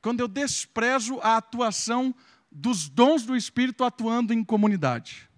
Quando 0.00 0.20
eu 0.20 0.26
desprezo 0.26 1.20
a 1.20 1.36
atuação 1.36 2.14
dos 2.50 2.88
dons 2.88 3.24
do 3.24 3.36
Espírito 3.36 3.84
atuando 3.84 4.32
em 4.32 4.42
comunidade. 4.42 5.28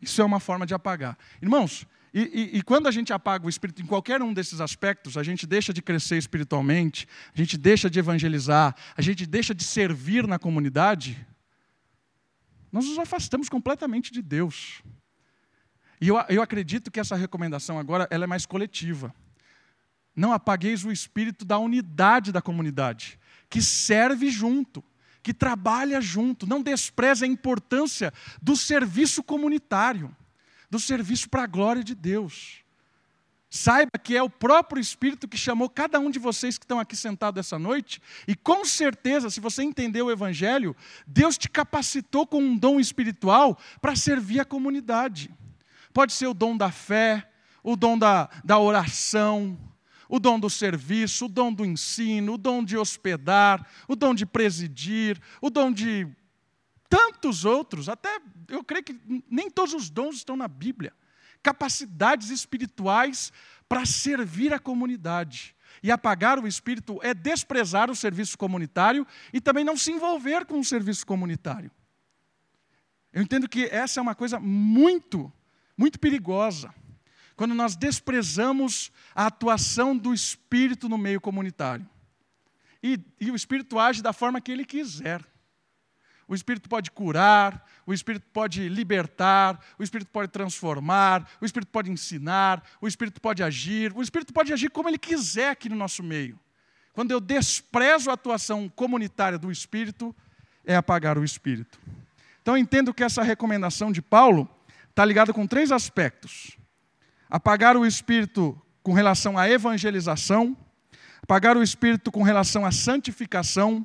Isso 0.00 0.20
é 0.20 0.24
uma 0.24 0.38
forma 0.38 0.66
de 0.66 0.74
apagar. 0.74 1.16
Irmãos, 1.40 1.86
e, 2.14 2.20
e, 2.20 2.58
e, 2.58 2.62
quando 2.62 2.86
a 2.86 2.92
gente 2.92 3.12
apaga 3.12 3.44
o 3.44 3.48
espírito 3.48 3.82
em 3.82 3.86
qualquer 3.86 4.22
um 4.22 4.32
desses 4.32 4.60
aspectos, 4.60 5.18
a 5.18 5.22
gente 5.24 5.48
deixa 5.48 5.72
de 5.72 5.82
crescer 5.82 6.16
espiritualmente, 6.16 7.08
a 7.34 7.36
gente 7.36 7.58
deixa 7.58 7.90
de 7.90 7.98
evangelizar, 7.98 8.72
a 8.96 9.02
gente 9.02 9.26
deixa 9.26 9.52
de 9.52 9.64
servir 9.64 10.24
na 10.24 10.38
comunidade, 10.38 11.26
nós 12.70 12.84
nos 12.84 13.00
afastamos 13.00 13.48
completamente 13.48 14.12
de 14.12 14.22
Deus. 14.22 14.80
E 16.00 16.06
eu, 16.06 16.16
eu 16.28 16.40
acredito 16.40 16.88
que 16.88 17.00
essa 17.00 17.16
recomendação 17.16 17.80
agora 17.80 18.06
ela 18.12 18.22
é 18.22 18.28
mais 18.28 18.46
coletiva. 18.46 19.12
Não 20.14 20.32
apagueis 20.32 20.84
o 20.84 20.92
espírito 20.92 21.44
da 21.44 21.58
unidade 21.58 22.30
da 22.30 22.40
comunidade, 22.40 23.18
que 23.50 23.60
serve 23.60 24.30
junto, 24.30 24.84
que 25.20 25.34
trabalha 25.34 26.00
junto, 26.00 26.46
não 26.46 26.62
despreza 26.62 27.24
a 27.24 27.28
importância 27.28 28.12
do 28.40 28.54
serviço 28.54 29.20
comunitário 29.20 30.14
do 30.70 30.78
serviço 30.78 31.28
para 31.28 31.44
a 31.44 31.46
glória 31.46 31.82
de 31.82 31.94
Deus. 31.94 32.64
Saiba 33.56 33.92
que 34.02 34.16
é 34.16 34.22
o 34.22 34.28
próprio 34.28 34.80
Espírito 34.80 35.28
que 35.28 35.36
chamou 35.36 35.70
cada 35.70 36.00
um 36.00 36.10
de 36.10 36.18
vocês 36.18 36.58
que 36.58 36.64
estão 36.64 36.80
aqui 36.80 36.96
sentados 36.96 37.38
essa 37.38 37.56
noite, 37.56 38.02
e 38.26 38.34
com 38.34 38.64
certeza, 38.64 39.30
se 39.30 39.38
você 39.38 39.62
entendeu 39.62 40.06
o 40.06 40.10
Evangelho, 40.10 40.74
Deus 41.06 41.38
te 41.38 41.48
capacitou 41.48 42.26
com 42.26 42.42
um 42.42 42.56
dom 42.56 42.80
espiritual 42.80 43.56
para 43.80 43.94
servir 43.94 44.40
a 44.40 44.44
comunidade. 44.44 45.30
Pode 45.92 46.12
ser 46.12 46.26
o 46.26 46.34
dom 46.34 46.56
da 46.56 46.72
fé, 46.72 47.30
o 47.62 47.76
dom 47.76 47.96
da, 47.96 48.28
da 48.44 48.58
oração, 48.58 49.56
o 50.08 50.18
dom 50.18 50.40
do 50.40 50.50
serviço, 50.50 51.26
o 51.26 51.28
dom 51.28 51.52
do 51.52 51.64
ensino, 51.64 52.34
o 52.34 52.38
dom 52.38 52.64
de 52.64 52.76
hospedar, 52.76 53.64
o 53.86 53.94
dom 53.94 54.14
de 54.14 54.26
presidir, 54.26 55.20
o 55.40 55.48
dom 55.48 55.70
de 55.70 56.08
tantos 56.94 57.44
outros, 57.44 57.88
até 57.88 58.20
eu 58.48 58.62
creio 58.62 58.84
que 58.84 58.96
nem 59.28 59.50
todos 59.50 59.74
os 59.74 59.90
dons 59.90 60.14
estão 60.14 60.36
na 60.36 60.46
Bíblia. 60.46 60.92
Capacidades 61.42 62.30
espirituais 62.30 63.32
para 63.68 63.84
servir 63.84 64.54
a 64.54 64.60
comunidade. 64.60 65.56
E 65.82 65.90
apagar 65.90 66.38
o 66.38 66.46
espírito 66.46 67.00
é 67.02 67.12
desprezar 67.12 67.90
o 67.90 67.96
serviço 67.96 68.38
comunitário 68.38 69.04
e 69.32 69.40
também 69.40 69.64
não 69.64 69.76
se 69.76 69.90
envolver 69.90 70.46
com 70.46 70.60
o 70.60 70.64
serviço 70.64 71.04
comunitário. 71.04 71.68
Eu 73.12 73.22
entendo 73.22 73.48
que 73.48 73.64
essa 73.64 73.98
é 73.98 74.02
uma 74.02 74.14
coisa 74.14 74.38
muito, 74.38 75.32
muito 75.76 75.98
perigosa. 75.98 76.72
Quando 77.34 77.56
nós 77.56 77.74
desprezamos 77.74 78.92
a 79.12 79.26
atuação 79.26 79.96
do 79.96 80.14
espírito 80.14 80.88
no 80.88 80.96
meio 80.96 81.20
comunitário. 81.20 81.88
E, 82.80 83.00
e 83.20 83.32
o 83.32 83.34
espírito 83.34 83.80
age 83.80 84.00
da 84.00 84.12
forma 84.12 84.40
que 84.40 84.52
ele 84.52 84.64
quiser. 84.64 85.24
O 86.26 86.34
Espírito 86.34 86.68
pode 86.68 86.90
curar, 86.90 87.66
o 87.86 87.92
Espírito 87.92 88.26
pode 88.32 88.68
libertar, 88.68 89.60
o 89.78 89.82
Espírito 89.82 90.10
pode 90.10 90.30
transformar, 90.30 91.28
o 91.40 91.44
Espírito 91.44 91.70
pode 91.70 91.90
ensinar, 91.90 92.62
o 92.80 92.88
Espírito 92.88 93.20
pode 93.20 93.42
agir, 93.42 93.92
o 93.94 94.02
Espírito 94.02 94.32
pode 94.32 94.52
agir 94.52 94.70
como 94.70 94.88
ele 94.88 94.98
quiser 94.98 95.50
aqui 95.50 95.68
no 95.68 95.76
nosso 95.76 96.02
meio. 96.02 96.38
Quando 96.92 97.10
eu 97.10 97.20
desprezo 97.20 98.08
a 98.08 98.14
atuação 98.14 98.68
comunitária 98.68 99.38
do 99.38 99.50
Espírito, 99.50 100.14
é 100.64 100.76
apagar 100.76 101.18
o 101.18 101.24
Espírito. 101.24 101.78
Então 102.40 102.56
eu 102.56 102.62
entendo 102.62 102.94
que 102.94 103.02
essa 103.02 103.22
recomendação 103.22 103.92
de 103.92 104.00
Paulo 104.00 104.48
está 104.88 105.04
ligada 105.04 105.32
com 105.32 105.46
três 105.46 105.72
aspectos: 105.72 106.56
apagar 107.28 107.76
o 107.76 107.84
Espírito 107.84 108.60
com 108.82 108.92
relação 108.92 109.36
à 109.36 109.48
evangelização, 109.48 110.56
apagar 111.22 111.56
o 111.56 111.62
Espírito 111.62 112.12
com 112.12 112.22
relação 112.22 112.64
à 112.64 112.70
santificação 112.70 113.84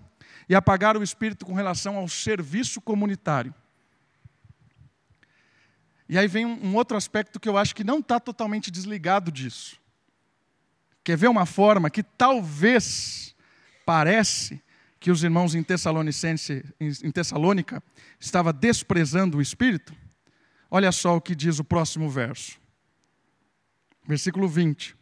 e 0.50 0.56
apagar 0.56 0.98
o 0.98 1.04
espírito 1.04 1.46
com 1.46 1.54
relação 1.54 1.96
ao 1.96 2.10
serviço 2.10 2.82
comunitário. 2.82 3.54
E 6.10 6.18
aí 6.18 6.28
vem 6.28 6.44
um 6.44 6.76
outro 6.76 6.98
aspecto 6.98 7.40
que 7.40 7.48
eu 7.48 7.56
acho 7.56 7.76
que 7.76 7.84
não 7.84 8.00
está 8.00 8.20
totalmente 8.20 8.72
desligado 8.72 9.32
disso. 9.32 9.80
Quer 11.04 11.16
ver 11.16 11.28
uma 11.28 11.46
forma 11.46 11.92
que 11.92 12.02
talvez 12.02 13.36
parece 13.86 14.60
que 15.00 15.12
os 15.12 15.24
irmãos 15.24 15.54
em, 15.54 15.62
Tessalonicense, 15.62 16.66
em 16.80 17.12
Tessalônica 17.12 17.82
estavam 18.20 18.52
desprezando 18.52 19.38
o 19.38 19.42
Espírito? 19.42 19.96
Olha 20.70 20.92
só 20.92 21.16
o 21.16 21.22
que 21.22 21.36
diz 21.36 21.60
o 21.60 21.64
próximo 21.64 22.10
verso. 22.10 22.60
Versículo 24.08 24.48
20. 24.48 24.98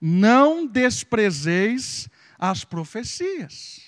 não 0.00 0.64
desprezeis 0.64 2.08
as 2.40 2.64
profecias. 2.64 3.82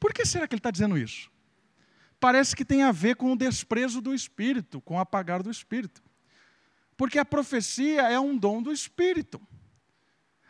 Por 0.00 0.12
que 0.12 0.26
será 0.26 0.48
que 0.48 0.54
ele 0.54 0.58
está 0.58 0.72
dizendo 0.72 0.98
isso? 0.98 1.30
Parece 2.18 2.56
que 2.56 2.64
tem 2.64 2.82
a 2.82 2.90
ver 2.90 3.14
com 3.14 3.32
o 3.32 3.36
desprezo 3.36 4.00
do 4.00 4.12
Espírito, 4.12 4.80
com 4.80 4.96
o 4.96 4.98
apagar 4.98 5.40
do 5.40 5.50
Espírito. 5.50 6.02
Porque 6.96 7.16
a 7.16 7.24
profecia 7.24 8.02
é 8.02 8.18
um 8.18 8.36
dom 8.36 8.60
do 8.60 8.72
Espírito. 8.72 9.40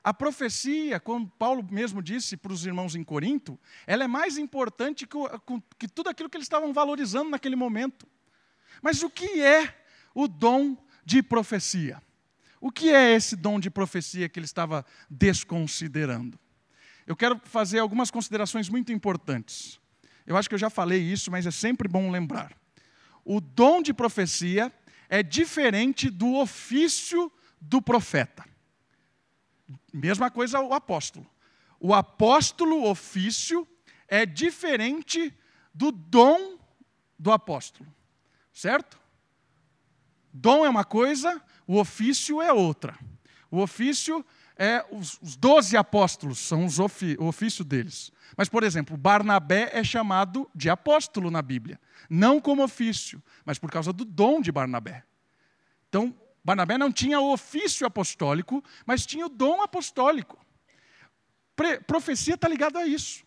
A 0.03 0.14
profecia, 0.14 0.99
como 0.99 1.29
Paulo 1.29 1.62
mesmo 1.71 2.03
disse 2.03 2.38
para 2.38 2.55
os 2.55 2.64
irmãos 2.64 2.94
em 2.94 3.05
Corinto, 3.05 3.61
ela 3.87 4.05
é 4.05 4.09
mais 4.09 4.38
importante 4.38 5.07
que, 5.07 5.18
que 5.79 5.87
tudo 5.87 6.09
aquilo 6.09 6.31
que 6.31 6.38
eles 6.38 6.47
estavam 6.47 6.73
valorizando 6.73 7.29
naquele 7.29 7.57
momento. 7.57 8.09
Mas 8.81 9.03
o 9.03 9.11
que 9.11 9.42
é 9.42 9.85
o 10.14 10.27
dom 10.27 10.75
de 11.05 11.23
profecia? 11.23 12.03
O 12.61 12.71
que 12.71 12.90
é 12.90 13.14
esse 13.14 13.37
dom 13.37 13.61
de 13.61 13.71
profecia 13.71 14.29
que 14.29 14.38
ele 14.38 14.47
estava 14.47 14.85
desconsiderando? 15.09 16.38
Eu 17.07 17.16
quero 17.16 17.40
fazer 17.44 17.79
algumas 17.79 18.11
considerações 18.11 18.68
muito 18.68 18.92
importantes. 18.92 19.81
Eu 20.27 20.37
acho 20.37 20.49
que 20.49 20.55
eu 20.55 20.59
já 20.59 20.68
falei 20.68 21.01
isso, 21.01 21.31
mas 21.31 21.47
é 21.47 21.51
sempre 21.51 21.88
bom 21.88 22.11
lembrar. 22.11 22.53
O 23.25 23.40
dom 23.40 23.81
de 23.81 23.94
profecia 23.94 24.73
é 25.09 25.23
diferente 25.23 26.11
do 26.11 26.35
ofício 26.35 27.33
do 27.61 27.81
profeta. 27.81 28.44
Mesma 29.92 30.31
coisa 30.31 30.61
o 30.61 30.75
apóstolo. 30.75 31.27
O 31.81 31.94
apóstolo 31.94 32.88
ofício 32.88 33.66
é 34.07 34.27
diferente 34.27 35.35
do 35.73 35.92
dom 35.92 36.59
do 37.18 37.31
apóstolo. 37.33 37.92
Certo? 38.53 38.99
Dom 40.33 40.64
é 40.64 40.68
uma 40.68 40.85
coisa, 40.85 41.42
o 41.68 41.78
ofício 41.78 42.40
é 42.40 42.50
outra. 42.50 42.98
O 43.50 43.61
ofício 43.61 44.24
é 44.57 44.85
os 44.90 45.37
doze 45.37 45.76
apóstolos, 45.76 46.38
são 46.38 46.64
os 46.64 46.81
ofi, 46.81 47.14
o 47.20 47.26
ofício 47.26 47.62
deles. 47.62 48.11
Mas, 48.37 48.48
por 48.48 48.62
exemplo, 48.62 48.96
Barnabé 48.96 49.70
é 49.74 49.85
chamado 49.85 50.50
de 50.54 50.70
apóstolo 50.70 51.31
na 51.31 51.42
Bíblia. 51.42 51.78
Não 52.09 52.40
como 52.40 52.64
ofício, 52.64 53.22
mas 53.44 53.59
por 53.59 53.70
causa 53.70 53.92
do 53.92 54.04
dom 54.04 54.40
de 54.40 54.50
Barnabé. 54.50 55.04
Então, 55.90 56.18
Barnabé 56.42 56.78
não 56.78 56.90
tinha 56.90 57.20
o 57.20 57.33
ofício 57.33 57.87
apostólico, 57.87 58.64
mas 58.87 59.04
tinha 59.04 59.26
o 59.26 59.28
dom 59.28 59.61
apostólico. 59.61 60.38
Pre 61.54 61.81
profecia 61.81 62.35
está 62.35 62.48
ligada 62.48 62.78
a 62.78 62.87
isso. 62.87 63.24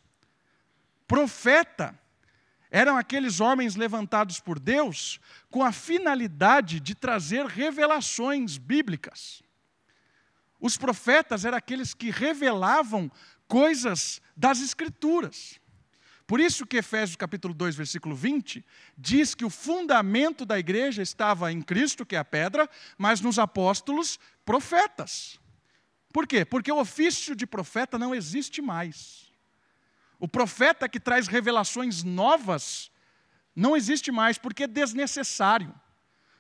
Profeta 1.07 1.99
eram 2.71 2.97
aqueles 2.97 3.41
homens 3.41 3.75
levantados 3.75 4.39
por 4.39 4.57
Deus 4.57 5.19
com 5.49 5.61
a 5.61 5.73
finalidade 5.73 6.79
de 6.79 6.95
trazer 6.95 7.45
revelações 7.45 8.57
bíblicas. 8.57 9.43
Os 10.57 10.77
profetas 10.77 11.43
eram 11.43 11.57
aqueles 11.57 11.93
que 11.93 12.09
revelavam 12.09 13.11
coisas 13.45 14.21
das 14.37 14.61
Escrituras. 14.61 15.59
Por 16.25 16.39
isso 16.39 16.65
que 16.65 16.77
Efésios 16.77 17.17
capítulo 17.17 17.53
2, 17.53 17.75
versículo 17.75 18.15
20, 18.15 18.65
diz 18.97 19.35
que 19.35 19.43
o 19.43 19.49
fundamento 19.49 20.45
da 20.45 20.57
igreja 20.57 21.01
estava 21.01 21.51
em 21.51 21.61
Cristo, 21.61 22.05
que 22.05 22.15
é 22.15 22.19
a 22.19 22.23
pedra, 22.23 22.69
mas 22.97 23.19
nos 23.19 23.37
apóstolos, 23.37 24.17
profetas. 24.45 25.37
Por 26.13 26.25
quê? 26.25 26.45
Porque 26.45 26.71
o 26.71 26.79
ofício 26.79 27.35
de 27.35 27.45
profeta 27.45 27.99
não 27.99 28.15
existe 28.15 28.61
mais. 28.61 29.30
O 30.21 30.27
profeta 30.27 30.87
que 30.87 30.99
traz 30.99 31.27
revelações 31.27 32.03
novas 32.03 32.91
não 33.55 33.75
existe 33.75 34.11
mais, 34.11 34.37
porque 34.37 34.65
é 34.65 34.67
desnecessário. 34.67 35.73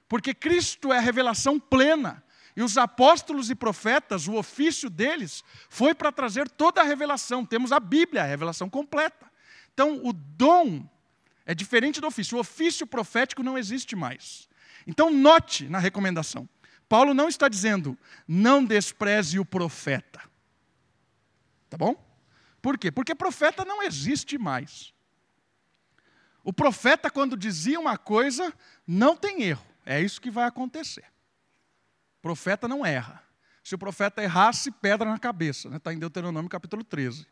Porque 0.07 0.35
Cristo 0.35 0.93
é 0.93 0.99
a 0.99 1.01
revelação 1.01 1.59
plena. 1.59 2.23
E 2.55 2.61
os 2.61 2.77
apóstolos 2.77 3.49
e 3.49 3.55
profetas, 3.55 4.27
o 4.27 4.35
ofício 4.35 4.87
deles 4.87 5.43
foi 5.67 5.95
para 5.95 6.11
trazer 6.11 6.47
toda 6.47 6.79
a 6.79 6.83
revelação. 6.83 7.43
Temos 7.43 7.71
a 7.71 7.79
Bíblia, 7.79 8.21
a 8.21 8.27
revelação 8.27 8.69
completa. 8.69 9.25
Então, 9.73 10.05
o 10.05 10.13
dom 10.13 10.87
é 11.43 11.55
diferente 11.55 11.99
do 11.99 12.05
ofício. 12.05 12.37
O 12.37 12.41
ofício 12.41 12.85
profético 12.85 13.41
não 13.41 13.57
existe 13.57 13.95
mais. 13.95 14.47
Então, 14.85 15.09
note 15.09 15.67
na 15.67 15.79
recomendação: 15.79 16.47
Paulo 16.87 17.15
não 17.15 17.27
está 17.27 17.49
dizendo, 17.49 17.97
não 18.27 18.63
despreze 18.63 19.39
o 19.39 19.45
profeta. 19.45 20.21
Tá 21.67 21.77
bom? 21.77 22.10
Por 22.61 22.77
quê? 22.77 22.91
Porque 22.91 23.15
profeta 23.15 23.65
não 23.65 23.81
existe 23.81 24.37
mais. 24.37 24.93
O 26.43 26.51
profeta, 26.51 27.09
quando 27.09 27.37
dizia 27.37 27.79
uma 27.79 27.97
coisa, 27.97 28.53
não 28.85 29.15
tem 29.15 29.43
erro. 29.43 29.65
É 29.85 29.99
isso 29.99 30.21
que 30.21 30.31
vai 30.31 30.45
acontecer. 30.45 31.05
Profeta 32.21 32.67
não 32.67 32.85
erra. 32.85 33.23
Se 33.63 33.75
o 33.75 33.77
profeta 33.77 34.23
errasse, 34.23 34.71
pedra 34.71 35.09
na 35.09 35.19
cabeça. 35.19 35.67
Está 35.67 35.69
né? 35.69 35.79
Tá 35.79 35.93
em 35.93 35.99
Deuteronômio 35.99 36.49
capítulo 36.49 36.83
13. 36.83 37.27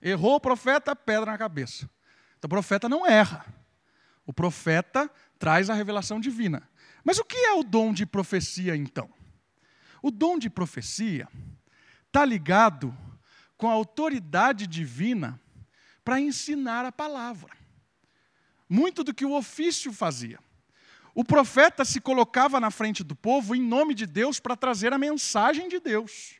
Errou 0.00 0.34
o 0.34 0.40
profeta, 0.40 0.94
pedra 0.94 1.32
na 1.32 1.38
cabeça. 1.38 1.88
Então 2.38 2.46
o 2.46 2.50
profeta 2.50 2.88
não 2.88 3.06
erra. 3.06 3.44
O 4.26 4.32
profeta 4.32 5.10
traz 5.38 5.68
a 5.70 5.74
revelação 5.74 6.20
divina. 6.20 6.68
Mas 7.02 7.18
o 7.18 7.24
que 7.24 7.36
é 7.36 7.52
o 7.52 7.62
dom 7.62 7.92
de 7.92 8.06
profecia, 8.06 8.76
então? 8.76 9.10
O 10.02 10.10
dom 10.10 10.38
de 10.38 10.50
profecia 10.50 11.28
está 12.06 12.24
ligado 12.24 12.96
com 13.64 13.70
a 13.70 13.72
autoridade 13.72 14.66
divina 14.66 15.40
para 16.04 16.20
ensinar 16.20 16.84
a 16.84 16.92
palavra. 16.92 17.50
Muito 18.68 19.02
do 19.02 19.14
que 19.14 19.24
o 19.24 19.34
ofício 19.34 19.90
fazia. 19.90 20.38
O 21.14 21.24
profeta 21.24 21.82
se 21.82 21.98
colocava 21.98 22.60
na 22.60 22.70
frente 22.70 23.02
do 23.02 23.16
povo 23.16 23.54
em 23.54 23.62
nome 23.62 23.94
de 23.94 24.04
Deus 24.04 24.38
para 24.38 24.54
trazer 24.54 24.92
a 24.92 24.98
mensagem 24.98 25.66
de 25.66 25.80
Deus. 25.80 26.34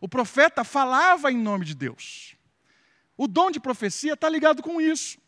O 0.00 0.08
profeta 0.08 0.64
falava 0.64 1.30
em 1.30 1.36
nome 1.36 1.66
de 1.66 1.74
Deus. 1.74 2.34
O 3.14 3.28
dom 3.28 3.50
de 3.50 3.60
profecia 3.60 4.14
está 4.14 4.30
ligado 4.30 4.62
com 4.62 4.80
isso. 4.80 5.18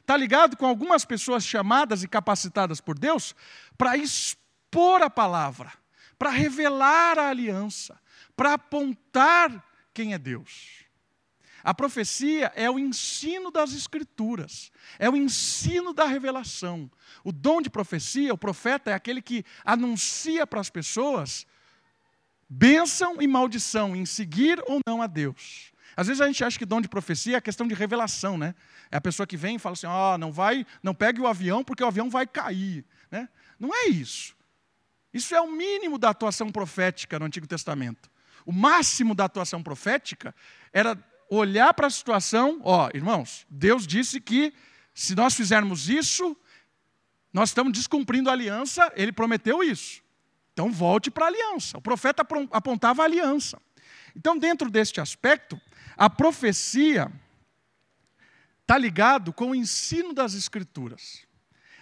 Está 0.00 0.16
ligado 0.16 0.56
com 0.56 0.64
algumas 0.64 1.04
pessoas 1.04 1.44
chamadas 1.44 2.04
e 2.04 2.08
capacitadas 2.08 2.80
por 2.80 2.98
Deus 2.98 3.34
para 3.76 3.98
expor 3.98 5.02
a 5.02 5.10
palavra, 5.10 5.70
para 6.18 6.30
revelar 6.30 7.18
a 7.18 7.28
aliança, 7.28 8.00
para 8.34 8.54
apontar 8.54 9.62
quem 9.92 10.14
é 10.14 10.18
Deus. 10.18 10.85
A 11.66 11.74
profecia 11.74 12.52
é 12.54 12.70
o 12.70 12.78
ensino 12.78 13.50
das 13.50 13.72
Escrituras, 13.72 14.70
é 15.00 15.10
o 15.10 15.16
ensino 15.16 15.92
da 15.92 16.04
revelação. 16.04 16.88
O 17.24 17.32
dom 17.32 17.60
de 17.60 17.68
profecia, 17.68 18.32
o 18.32 18.38
profeta, 18.38 18.92
é 18.92 18.94
aquele 18.94 19.20
que 19.20 19.44
anuncia 19.64 20.46
para 20.46 20.60
as 20.60 20.70
pessoas 20.70 21.44
bênção 22.48 23.20
e 23.20 23.26
maldição 23.26 23.96
em 23.96 24.06
seguir 24.06 24.62
ou 24.68 24.78
não 24.86 25.02
a 25.02 25.08
Deus. 25.08 25.72
Às 25.96 26.06
vezes 26.06 26.20
a 26.20 26.28
gente 26.28 26.44
acha 26.44 26.56
que 26.56 26.64
dom 26.64 26.80
de 26.80 26.88
profecia 26.88 27.36
é 27.36 27.40
questão 27.40 27.66
de 27.66 27.74
revelação, 27.74 28.38
né? 28.38 28.54
É 28.88 28.98
a 28.98 29.00
pessoa 29.00 29.26
que 29.26 29.36
vem 29.36 29.56
e 29.56 29.58
fala 29.58 29.72
assim: 29.72 29.88
ó, 29.88 30.16
não 30.16 30.30
vai, 30.30 30.64
não 30.84 30.94
pegue 30.94 31.20
o 31.20 31.26
avião 31.26 31.64
porque 31.64 31.82
o 31.82 31.88
avião 31.88 32.08
vai 32.08 32.28
cair, 32.28 32.84
né? 33.10 33.28
Não 33.58 33.74
é 33.74 33.88
isso. 33.88 34.36
Isso 35.12 35.34
é 35.34 35.40
o 35.40 35.50
mínimo 35.50 35.98
da 35.98 36.10
atuação 36.10 36.48
profética 36.52 37.18
no 37.18 37.24
Antigo 37.24 37.48
Testamento. 37.48 38.08
O 38.44 38.52
máximo 38.52 39.16
da 39.16 39.24
atuação 39.24 39.64
profética 39.64 40.32
era 40.72 40.96
olhar 41.30 41.72
para 41.74 41.86
a 41.86 41.90
situação, 41.90 42.60
ó, 42.62 42.88
irmãos, 42.94 43.46
Deus 43.50 43.86
disse 43.86 44.20
que 44.20 44.52
se 44.94 45.14
nós 45.14 45.34
fizermos 45.34 45.88
isso, 45.88 46.36
nós 47.32 47.50
estamos 47.50 47.72
descumprindo 47.72 48.30
a 48.30 48.32
aliança, 48.32 48.92
ele 48.96 49.12
prometeu 49.12 49.62
isso. 49.62 50.02
Então 50.52 50.72
volte 50.72 51.10
para 51.10 51.26
a 51.26 51.28
aliança. 51.28 51.76
O 51.76 51.82
profeta 51.82 52.26
apontava 52.50 53.02
a 53.02 53.04
aliança. 53.04 53.60
Então, 54.16 54.38
dentro 54.38 54.70
deste 54.70 54.98
aspecto, 55.00 55.60
a 55.96 56.08
profecia 56.08 57.12
está 58.62 58.78
ligado 58.78 59.32
com 59.32 59.50
o 59.50 59.54
ensino 59.54 60.14
das 60.14 60.32
escrituras. 60.32 61.26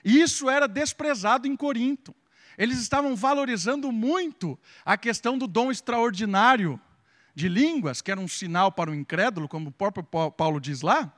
E 0.05 0.21
isso 0.21 0.51
era 0.51 0.67
desprezado 0.67 1.47
em 1.47 1.57
Corinto. 1.57 2.15
Eles 2.59 2.79
estavam 2.79 3.15
valorizando 3.15 3.91
muito 3.93 4.59
a 4.85 4.97
questão 4.97 5.39
do 5.39 5.47
dom 5.47 5.71
extraordinário 5.71 6.81
de 7.35 7.49
línguas, 7.49 8.01
que 8.01 8.11
era 8.11 8.21
um 8.21 8.29
sinal 8.29 8.71
para 8.71 8.91
o 8.91 8.95
incrédulo, 8.95 9.49
como 9.49 9.69
o 9.69 9.73
próprio 9.73 10.05
Paulo 10.05 10.61
diz 10.61 10.83
lá, 10.83 11.13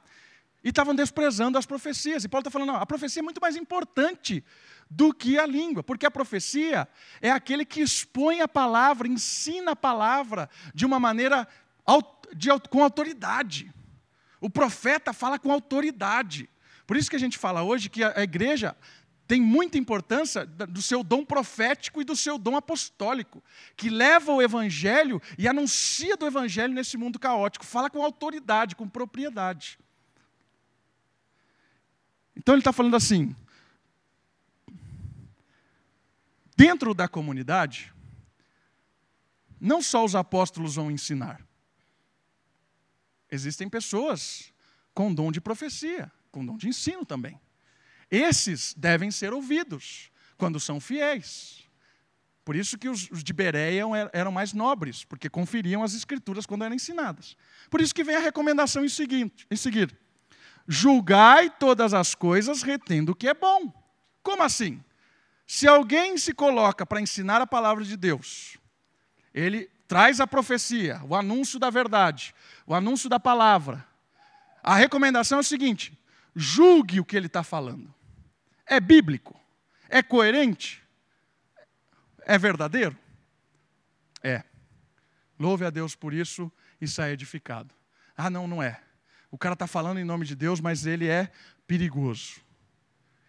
e 0.65 0.71
estavam 0.71 0.95
desprezando 0.95 1.59
as 1.59 1.67
profecias. 1.67 2.25
E 2.25 2.29
Paulo 2.29 2.43
está 2.43 2.51
falando, 2.51 2.69
não, 2.69 2.77
a 2.77 2.87
profecia 2.87 3.21
é 3.21 3.23
muito 3.23 3.41
mais 3.41 3.55
importante 3.55 4.43
do 4.91 5.13
que 5.13 5.39
a 5.39 5.47
língua, 5.47 5.83
porque 5.83 6.07
a 6.07 6.11
profecia 6.11 6.89
é 7.21 7.31
aquele 7.31 7.65
que 7.65 7.81
expõe 7.81 8.41
a 8.41 8.49
palavra, 8.49 9.07
ensina 9.07 9.73
a 9.73 9.77
palavra 9.77 10.49
de 10.75 10.87
uma 10.87 10.99
maneira 10.99 11.47
de, 12.35 12.49
com 12.71 12.83
autoridade. 12.83 13.73
O 14.41 14.49
profeta 14.49 15.13
fala 15.13 15.39
com 15.39 15.53
autoridade. 15.53 16.49
Por 16.87 16.97
isso 16.97 17.11
que 17.11 17.17
a 17.17 17.21
gente 17.21 17.37
fala 17.37 17.63
hoje 17.63 17.91
que 17.91 18.03
a 18.03 18.23
igreja 18.23 18.77
tem 19.27 19.41
muita 19.41 19.77
importância 19.77 20.47
do 20.47 20.81
seu 20.81 21.03
dom 21.03 21.25
profético 21.25 22.01
e 22.01 22.05
do 22.05 22.15
seu 22.15 22.39
dom 22.39 22.57
apostólico, 22.57 23.43
que 23.77 23.91
leva 23.91 24.33
o 24.33 24.41
evangelho 24.41 25.21
e 25.37 25.49
anuncia 25.49 26.17
do 26.17 26.27
evangelho 26.27 26.73
nesse 26.73 26.97
mundo 26.97 27.19
caótico, 27.19 27.67
fala 27.67 27.91
com 27.91 28.03
autoridade, 28.03 28.77
com 28.77 28.89
propriedade. 28.89 29.79
Então 32.37 32.55
ele 32.55 32.61
está 32.61 32.73
falando 32.73 32.95
assim: 32.95 33.35
dentro 36.57 36.95
da 36.95 37.09
comunidade, 37.09 37.93
não 39.61 39.83
só 39.83 40.05
os 40.05 40.15
apóstolos 40.15 40.77
vão 40.77 40.91
ensinar. 40.91 41.45
Existem 43.29 43.69
pessoas 43.69 44.53
com 44.95 45.13
dom 45.13 45.33
de 45.33 45.41
profecia, 45.41 46.13
com 46.31 46.47
dom 46.47 46.57
de 46.57 46.69
ensino 46.69 47.05
também. 47.05 47.41
Esses 48.11 48.75
devem 48.75 49.11
ser 49.11 49.33
ouvidos 49.33 50.11
quando 50.37 50.61
são 50.61 50.81
fiéis. 50.81 51.67
Por 52.45 52.55
isso 52.55 52.79
que 52.79 52.89
os, 52.89 53.09
de 53.09 53.33
Bereia 53.33 53.83
eram 54.13 54.31
mais 54.31 54.53
nobres, 54.53 55.05
porque 55.05 55.29
conferiam 55.29 55.83
as 55.83 55.95
escrituras 55.95 56.47
quando 56.47 56.65
eram 56.65 56.77
ensinadas. 56.77 57.37
Por 57.69 57.81
isso 57.81 57.93
que 57.93 58.05
vem 58.05 58.15
a 58.15 58.21
recomendação 58.21 58.85
em, 58.85 58.89
seguinte, 58.89 59.45
em 59.51 59.57
seguir. 59.57 59.97
Julgai 60.69 61.51
todas 61.51 61.93
as 61.93 62.15
coisas 62.15 62.63
retendo 62.63 63.13
o 63.13 63.15
que 63.17 63.29
é 63.29 63.35
bom. 63.35 63.73
Como 64.23 64.45
assim? 64.45 64.81
Se 65.45 65.67
alguém 65.67 66.17
se 66.19 66.33
coloca 66.33 66.87
para 66.87 67.01
ensinar 67.01 67.41
a 67.41 67.47
palavra 67.47 67.85
de 67.85 67.97
Deus, 67.97 68.57
ele 69.35 69.69
traz 69.89 70.21
a 70.21 70.27
profecia, 70.27 71.01
o 71.09 71.17
anúncio 71.17 71.59
da 71.59 71.71
verdade, 71.71 72.33
o 72.65 72.75
anúncio 72.75 73.09
da 73.09 73.19
palavra. 73.19 73.85
A 74.63 74.77
recomendação 74.77 75.39
é 75.39 75.41
o 75.41 75.45
seguinte: 75.45 75.97
julgue 76.35 77.01
o 77.01 77.05
que 77.05 77.17
ele 77.17 77.27
está 77.27 77.43
falando. 77.43 77.93
É 78.67 78.81
bíblico? 78.81 79.39
É 79.89 80.03
coerente? 80.03 80.83
É 82.25 82.37
verdadeiro? 82.37 82.97
É. 84.23 84.43
Louve 85.39 85.65
a 85.65 85.71
Deus 85.71 85.95
por 85.95 86.13
isso 86.13 86.51
e 86.81 86.89
saia 86.89 87.13
edificado. 87.13 87.73
Ah, 88.17 88.29
não, 88.29 88.49
não 88.49 88.63
é. 88.63 88.81
O 89.31 89.39
cara 89.39 89.53
está 89.53 89.67
falando 89.67 89.99
em 89.99 90.05
nome 90.05 90.25
de 90.25 90.35
Deus, 90.35 90.61
mas 90.61 90.87
ele 90.87 91.07
é 91.07 91.31
perigoso. 91.67 92.41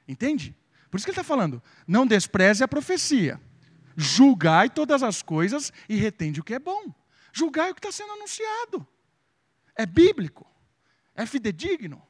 Entende? 0.07 0.55
Por 0.89 0.97
isso 0.97 1.05
que 1.05 1.11
ele 1.11 1.19
está 1.19 1.23
falando: 1.23 1.61
não 1.87 2.07
despreze 2.07 2.63
a 2.63 2.67
profecia. 2.67 3.39
Julgai 3.95 4.69
todas 4.69 5.03
as 5.03 5.21
coisas 5.21 5.73
e 5.89 5.95
retende 5.95 6.39
o 6.39 6.43
que 6.43 6.53
é 6.53 6.59
bom. 6.59 6.93
Julgai 7.33 7.71
o 7.71 7.75
que 7.75 7.79
está 7.79 7.91
sendo 7.91 8.13
anunciado. 8.13 8.87
É 9.75 9.85
bíblico. 9.85 10.45
É 11.15 11.25
fidedigno. 11.25 12.01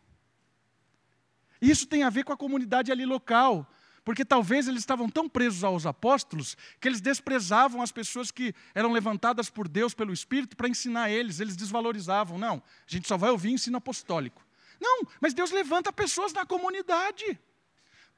Isso 1.62 1.86
tem 1.86 2.04
a 2.04 2.10
ver 2.10 2.24
com 2.24 2.34
a 2.34 2.38
comunidade 2.38 2.92
ali 2.92 3.06
local. 3.06 3.70
Porque 4.08 4.24
talvez 4.24 4.70
eles 4.70 4.80
estavam 4.80 5.10
tão 5.10 5.28
presos 5.28 5.66
aos 5.66 5.86
apóstolos 5.86 6.56
que 6.80 6.88
eles 6.88 7.02
desprezavam 7.02 7.82
as 7.82 7.92
pessoas 7.92 8.32
que 8.32 8.56
eram 8.74 8.94
levantadas 8.94 9.50
por 9.50 9.68
Deus, 9.68 9.94
pelo 9.94 10.14
Espírito, 10.14 10.56
para 10.56 10.70
ensinar 10.70 11.10
eles, 11.10 11.42
eles 11.42 11.58
desvalorizavam. 11.58 12.38
Não, 12.38 12.56
a 12.56 12.90
gente 12.90 13.06
só 13.06 13.18
vai 13.18 13.32
ouvir 13.32 13.52
ensino 13.52 13.76
apostólico. 13.76 14.42
Não, 14.80 15.02
mas 15.20 15.34
Deus 15.34 15.52
levanta 15.52 15.92
pessoas 15.92 16.32
na 16.32 16.46
comunidade. 16.46 17.38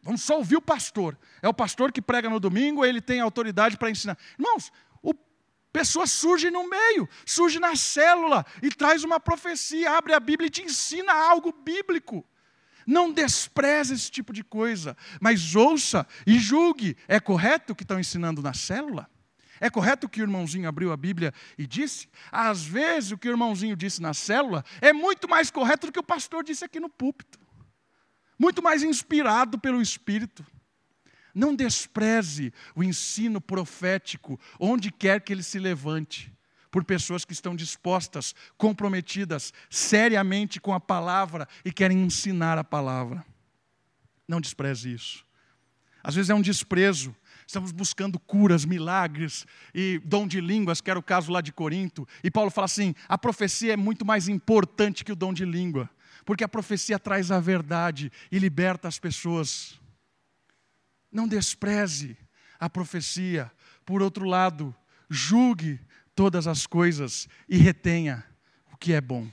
Vamos 0.03 0.21
só 0.21 0.37
ouvir 0.37 0.57
o 0.57 0.61
pastor. 0.61 1.17
É 1.41 1.49
o 1.49 1.53
pastor 1.55 1.91
que 1.91 2.03
prega 2.03 2.29
no 2.29 2.39
domingo, 2.39 2.85
ele 2.85 3.01
tem 3.01 3.19
autoridade 3.19 3.75
para 3.75 3.89
ensinar. 3.89 4.15
Irmãos, 4.37 4.71
o 5.01 5.15
pessoa 5.73 6.05
surge 6.05 6.51
no 6.51 6.69
meio, 6.69 7.09
surge 7.25 7.59
na 7.59 7.75
célula 7.75 8.45
e 8.61 8.69
traz 8.69 9.03
uma 9.03 9.19
profecia, 9.19 9.97
abre 9.97 10.13
a 10.13 10.19
Bíblia 10.19 10.47
e 10.47 10.51
te 10.51 10.61
ensina 10.61 11.13
algo 11.13 11.51
bíblico. 11.51 12.23
Não 12.89 13.13
despreze 13.13 13.93
esse 13.93 14.09
tipo 14.09 14.33
de 14.33 14.43
coisa, 14.43 14.97
mas 15.21 15.55
ouça 15.55 16.07
e 16.25 16.39
julgue. 16.39 16.97
É 17.07 17.19
correto 17.19 17.71
o 17.73 17.75
que 17.75 17.83
estão 17.83 17.99
ensinando 17.99 18.41
na 18.41 18.51
célula? 18.51 19.07
É 19.59 19.69
correto 19.69 20.07
o 20.07 20.09
que 20.09 20.19
o 20.19 20.23
irmãozinho 20.23 20.67
abriu 20.67 20.91
a 20.91 20.97
Bíblia 20.97 21.31
e 21.55 21.67
disse? 21.67 22.09
Às 22.31 22.65
vezes 22.65 23.11
o 23.11 23.17
que 23.19 23.29
o 23.29 23.31
irmãozinho 23.31 23.75
disse 23.75 24.01
na 24.01 24.15
célula 24.15 24.65
é 24.81 24.91
muito 24.91 25.29
mais 25.29 25.51
correto 25.51 25.85
do 25.85 25.93
que 25.93 25.99
o 25.99 26.03
pastor 26.03 26.43
disse 26.43 26.65
aqui 26.65 26.79
no 26.79 26.89
púlpito. 26.89 27.39
Muito 28.39 28.63
mais 28.63 28.81
inspirado 28.81 29.59
pelo 29.59 29.79
Espírito. 29.79 30.43
Não 31.31 31.55
despreze 31.55 32.51
o 32.73 32.83
ensino 32.83 33.39
profético 33.39 34.39
onde 34.59 34.91
quer 34.91 35.21
que 35.21 35.31
ele 35.31 35.43
se 35.43 35.59
levante 35.59 36.33
por 36.71 36.83
pessoas 36.83 37.25
que 37.25 37.33
estão 37.33 37.55
dispostas, 37.55 38.35
comprometidas 38.57 39.53
seriamente 39.69 40.59
com 40.59 40.73
a 40.73 40.79
palavra 40.79 41.47
e 41.65 41.71
querem 41.71 42.03
ensinar 42.03 42.57
a 42.57 42.63
palavra. 42.63 43.25
Não 44.27 44.39
despreze 44.39 44.93
isso. 44.93 45.25
Às 46.03 46.15
vezes 46.15 46.29
é 46.29 46.35
um 46.35 46.41
desprezo. 46.41 47.15
Estamos 47.45 47.71
buscando 47.71 48.19
curas, 48.19 48.63
milagres 48.63 49.45
e 49.73 49.99
dom 50.05 50.27
de 50.27 50.39
línguas, 50.39 50.79
que 50.79 50.89
era 50.89 50.99
o 50.99 51.03
caso 51.03 51.31
lá 51.31 51.41
de 51.41 51.51
Corinto. 51.51 52.07
E 52.23 52.29
Paulo 52.29 52.51
fala 52.51 52.65
assim: 52.65 52.93
a 53.07 53.17
profecia 53.17 53.73
é 53.73 53.77
muito 53.77 54.05
mais 54.05 54.27
importante 54.27 55.03
que 55.03 55.11
o 55.11 55.15
dom 55.15 55.33
de 55.33 55.45
língua, 55.45 55.89
porque 56.25 56.43
a 56.43 56.47
profecia 56.47 56.99
traz 56.99 57.31
a 57.31 57.39
verdade 57.39 58.11
e 58.31 58.37
liberta 58.37 58.87
as 58.87 58.99
pessoas. 58.99 59.79
Não 61.11 61.27
despreze 61.27 62.15
a 62.59 62.69
profecia. 62.69 63.51
Por 63.83 64.03
outro 64.03 64.25
lado, 64.25 64.75
julgue 65.09 65.79
todas 66.19 66.47
as 66.47 66.67
coisas 66.67 67.29
e 67.47 67.55
retenha 67.55 68.25
o 68.73 68.75
que 68.75 68.91
é 68.91 68.99
bom. 68.99 69.25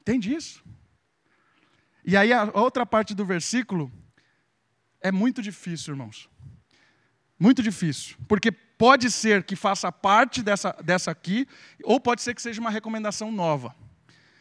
Entende 0.00 0.34
isso? 0.34 0.64
E 2.02 2.16
aí 2.16 2.32
a 2.32 2.50
outra 2.54 2.86
parte 2.86 3.14
do 3.14 3.22
versículo 3.22 3.92
é 4.98 5.12
muito 5.12 5.42
difícil, 5.42 5.92
irmãos. 5.92 6.26
Muito 7.38 7.62
difícil. 7.62 8.16
Porque 8.26 8.50
pode 8.50 9.10
ser 9.10 9.42
que 9.42 9.54
faça 9.54 9.92
parte 9.92 10.42
dessa, 10.42 10.72
dessa 10.82 11.10
aqui, 11.10 11.46
ou 11.84 12.00
pode 12.00 12.22
ser 12.22 12.34
que 12.34 12.40
seja 12.40 12.58
uma 12.58 12.70
recomendação 12.70 13.30
nova. 13.30 13.76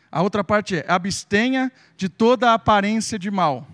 A 0.10 0.22
outra 0.22 0.46
parte 0.46 0.78
é: 0.78 0.86
abstenha 0.88 1.74
de 1.98 2.08
toda 2.08 2.54
aparência 2.54 3.20
de 3.20 3.30
mal. 3.30 3.68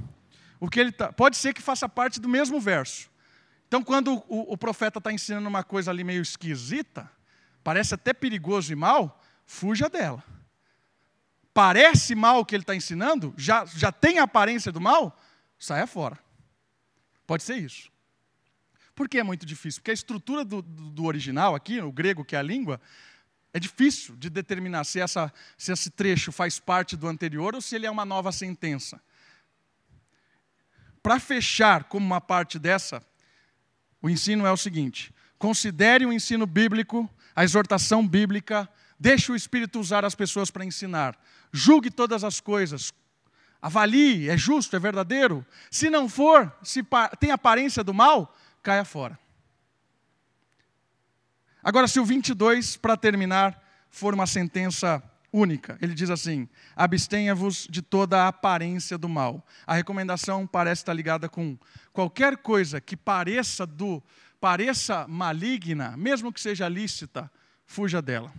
O 0.60 0.68
que 0.68 0.80
ele 0.80 0.92
tá, 0.92 1.14
pode 1.14 1.38
ser 1.38 1.54
que 1.54 1.62
faça 1.62 1.88
parte 1.88 2.20
do 2.20 2.28
mesmo 2.28 2.60
verso. 2.60 3.11
Então, 3.72 3.82
quando 3.82 4.22
o, 4.28 4.52
o 4.52 4.58
profeta 4.58 4.98
está 4.98 5.14
ensinando 5.14 5.48
uma 5.48 5.64
coisa 5.64 5.92
ali 5.92 6.04
meio 6.04 6.22
esquisita, 6.22 7.10
parece 7.64 7.94
até 7.94 8.14
perigoso 8.14 8.74
e 8.74 8.76
mal, 8.76 9.24
fuja 9.46 9.88
dela. 9.90 10.22
Parece 11.54 12.14
mal 12.14 12.42
o 12.42 12.46
que 12.46 12.54
ele 12.54 12.64
está 12.64 12.76
ensinando, 12.76 13.34
já, 13.38 13.64
já 13.64 13.90
tem 13.90 14.20
a 14.20 14.24
aparência 14.24 14.74
do 14.74 14.82
mal, 14.82 15.18
saia 15.58 15.88
fora. 15.88 16.20
Pode 17.26 17.44
ser 17.44 17.60
isso. 17.60 17.90
Por 18.94 19.08
que 19.08 19.20
é 19.20 19.24
muito 19.24 19.46
difícil? 19.46 19.80
Porque 19.80 19.92
a 19.92 19.94
estrutura 19.94 20.44
do, 20.44 20.62
do 20.62 21.06
original 21.06 21.56
aqui, 21.56 21.80
o 21.80 21.94
grego, 21.94 22.26
que 22.26 22.36
é 22.36 22.40
a 22.40 22.44
língua, 22.44 22.78
é 23.54 23.60
difícil 23.60 24.18
de 24.18 24.30
determinar 24.30 24.84
se, 24.84 25.00
essa, 25.00 25.32
se 25.58 25.72
esse 25.72 25.92
trecho 25.92 26.34
faz 26.34 26.60
parte 26.60 26.98
do 26.98 27.08
anterior 27.08 27.56
ou 27.56 27.62
se 27.62 27.78
ele 27.78 27.86
é 27.86 27.92
uma 27.92 28.04
nova 28.04 28.34
sentença. 28.34 29.02
Para 31.02 31.22
fechar 31.22 31.86
como 31.86 32.06
uma 32.06 32.20
parte 32.20 32.60
dessa, 32.60 33.02
o 34.02 34.10
ensino 34.10 34.46
é 34.46 34.52
o 34.52 34.58
seguinte: 34.58 35.14
considere 35.38 36.06
o 36.06 36.14
ensino 36.14 36.46
bíblico, 36.46 37.10
a 37.36 37.44
exortação 37.44 38.08
bíblica, 38.08 38.70
deixe 39.00 39.32
o 39.32 39.36
Espírito 39.36 39.80
usar 39.80 40.06
as 40.06 40.16
pessoas 40.16 40.50
para 40.50 40.66
ensinar, 40.66 41.18
julgue 41.52 41.90
todas 41.90 42.24
as 42.24 42.40
coisas, 42.40 42.94
avalie, 43.62 44.30
é 44.30 44.38
justo, 44.38 44.76
é 44.76 44.80
verdadeiro. 44.80 45.46
Se 45.70 45.90
não 45.90 46.10
for, 46.10 46.52
se 46.64 46.84
tem 47.20 47.32
aparência 47.32 47.84
do 47.84 47.94
mal, 47.94 48.36
caia 48.64 48.86
fora. 48.86 49.20
Agora, 51.64 51.88
se 51.88 52.00
o 52.00 52.06
22, 52.06 52.78
para 52.78 52.98
terminar, 52.98 53.62
for 53.90 54.14
uma 54.14 54.26
sentença 54.26 55.04
única. 55.32 55.78
Ele 55.82 55.94
diz 55.94 56.10
assim: 56.10 56.48
abstenha-vos 56.76 57.68
de 57.70 57.82
toda 57.82 58.24
a 58.24 58.28
aparência 58.28 58.98
do 58.98 59.08
mal. 59.08 59.46
A 59.66 59.74
recomendação 59.74 60.46
parece 60.46 60.82
estar 60.82 60.94
ligada 60.94 61.30
com 61.30 61.58
qualquer 61.94 62.38
coisa 62.38 62.82
que 62.82 62.98
pareça 62.98 63.66
do 63.66 64.04
pareça 64.40 65.08
maligna, 65.08 65.96
mesmo 65.96 66.34
que 66.34 66.42
seja 66.42 66.68
lícita, 66.68 67.32
fuja 67.66 68.02
dela. 68.02 68.34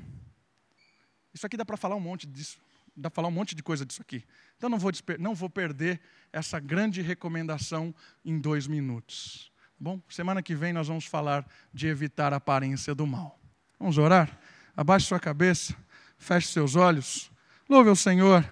Isso 1.33 1.47
aqui 1.47 1.57
dá 1.57 1.65
para 1.65 1.77
falar 1.77 1.95
um 1.95 2.01
monte 2.01 2.27
disso, 2.27 2.59
dá 2.97 3.09
para 3.09 3.17
falar 3.17 3.29
um 3.29 3.33
monte 3.33 3.55
de 3.55 3.63
coisa 3.63 3.87
disso 3.87 4.03
aqui. 4.03 4.25
Então 4.57 4.69
não 4.69 4.79
vou, 4.79 4.91
não 5.19 5.35
vou 5.35 5.49
perder 5.49 6.01
essa 6.33 6.59
grande 6.59 7.01
recomendação 7.01 7.95
em 8.25 8.39
dois 8.39 8.67
minutos. 8.67 9.51
Bom, 9.79 10.01
semana 10.09 10.43
que 10.43 10.55
vem 10.55 10.73
nós 10.73 10.89
vamos 10.89 11.07
falar 11.07 11.47
de 11.73 11.87
evitar 11.87 12.33
a 12.33 12.37
aparência 12.37 12.95
do 12.95 13.07
mal. 13.07 13.39
Vamos 13.79 13.99
orar? 13.99 14.39
Abaixe 14.77 15.07
sua 15.07 15.19
cabeça. 15.19 15.75
Feche 16.23 16.47
seus 16.47 16.77
olhos. 16.77 17.33
Louve 17.69 17.91
ao 17.91 17.97
Senhor. 17.97 18.49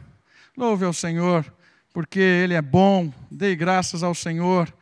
Louve 0.57 0.85
ao 0.85 0.93
Senhor, 0.93 1.45
porque 1.93 2.18
Ele 2.18 2.55
é 2.55 2.61
bom. 2.61 3.12
Dê 3.31 3.55
graças 3.55 4.03
ao 4.03 4.12
Senhor 4.12 4.75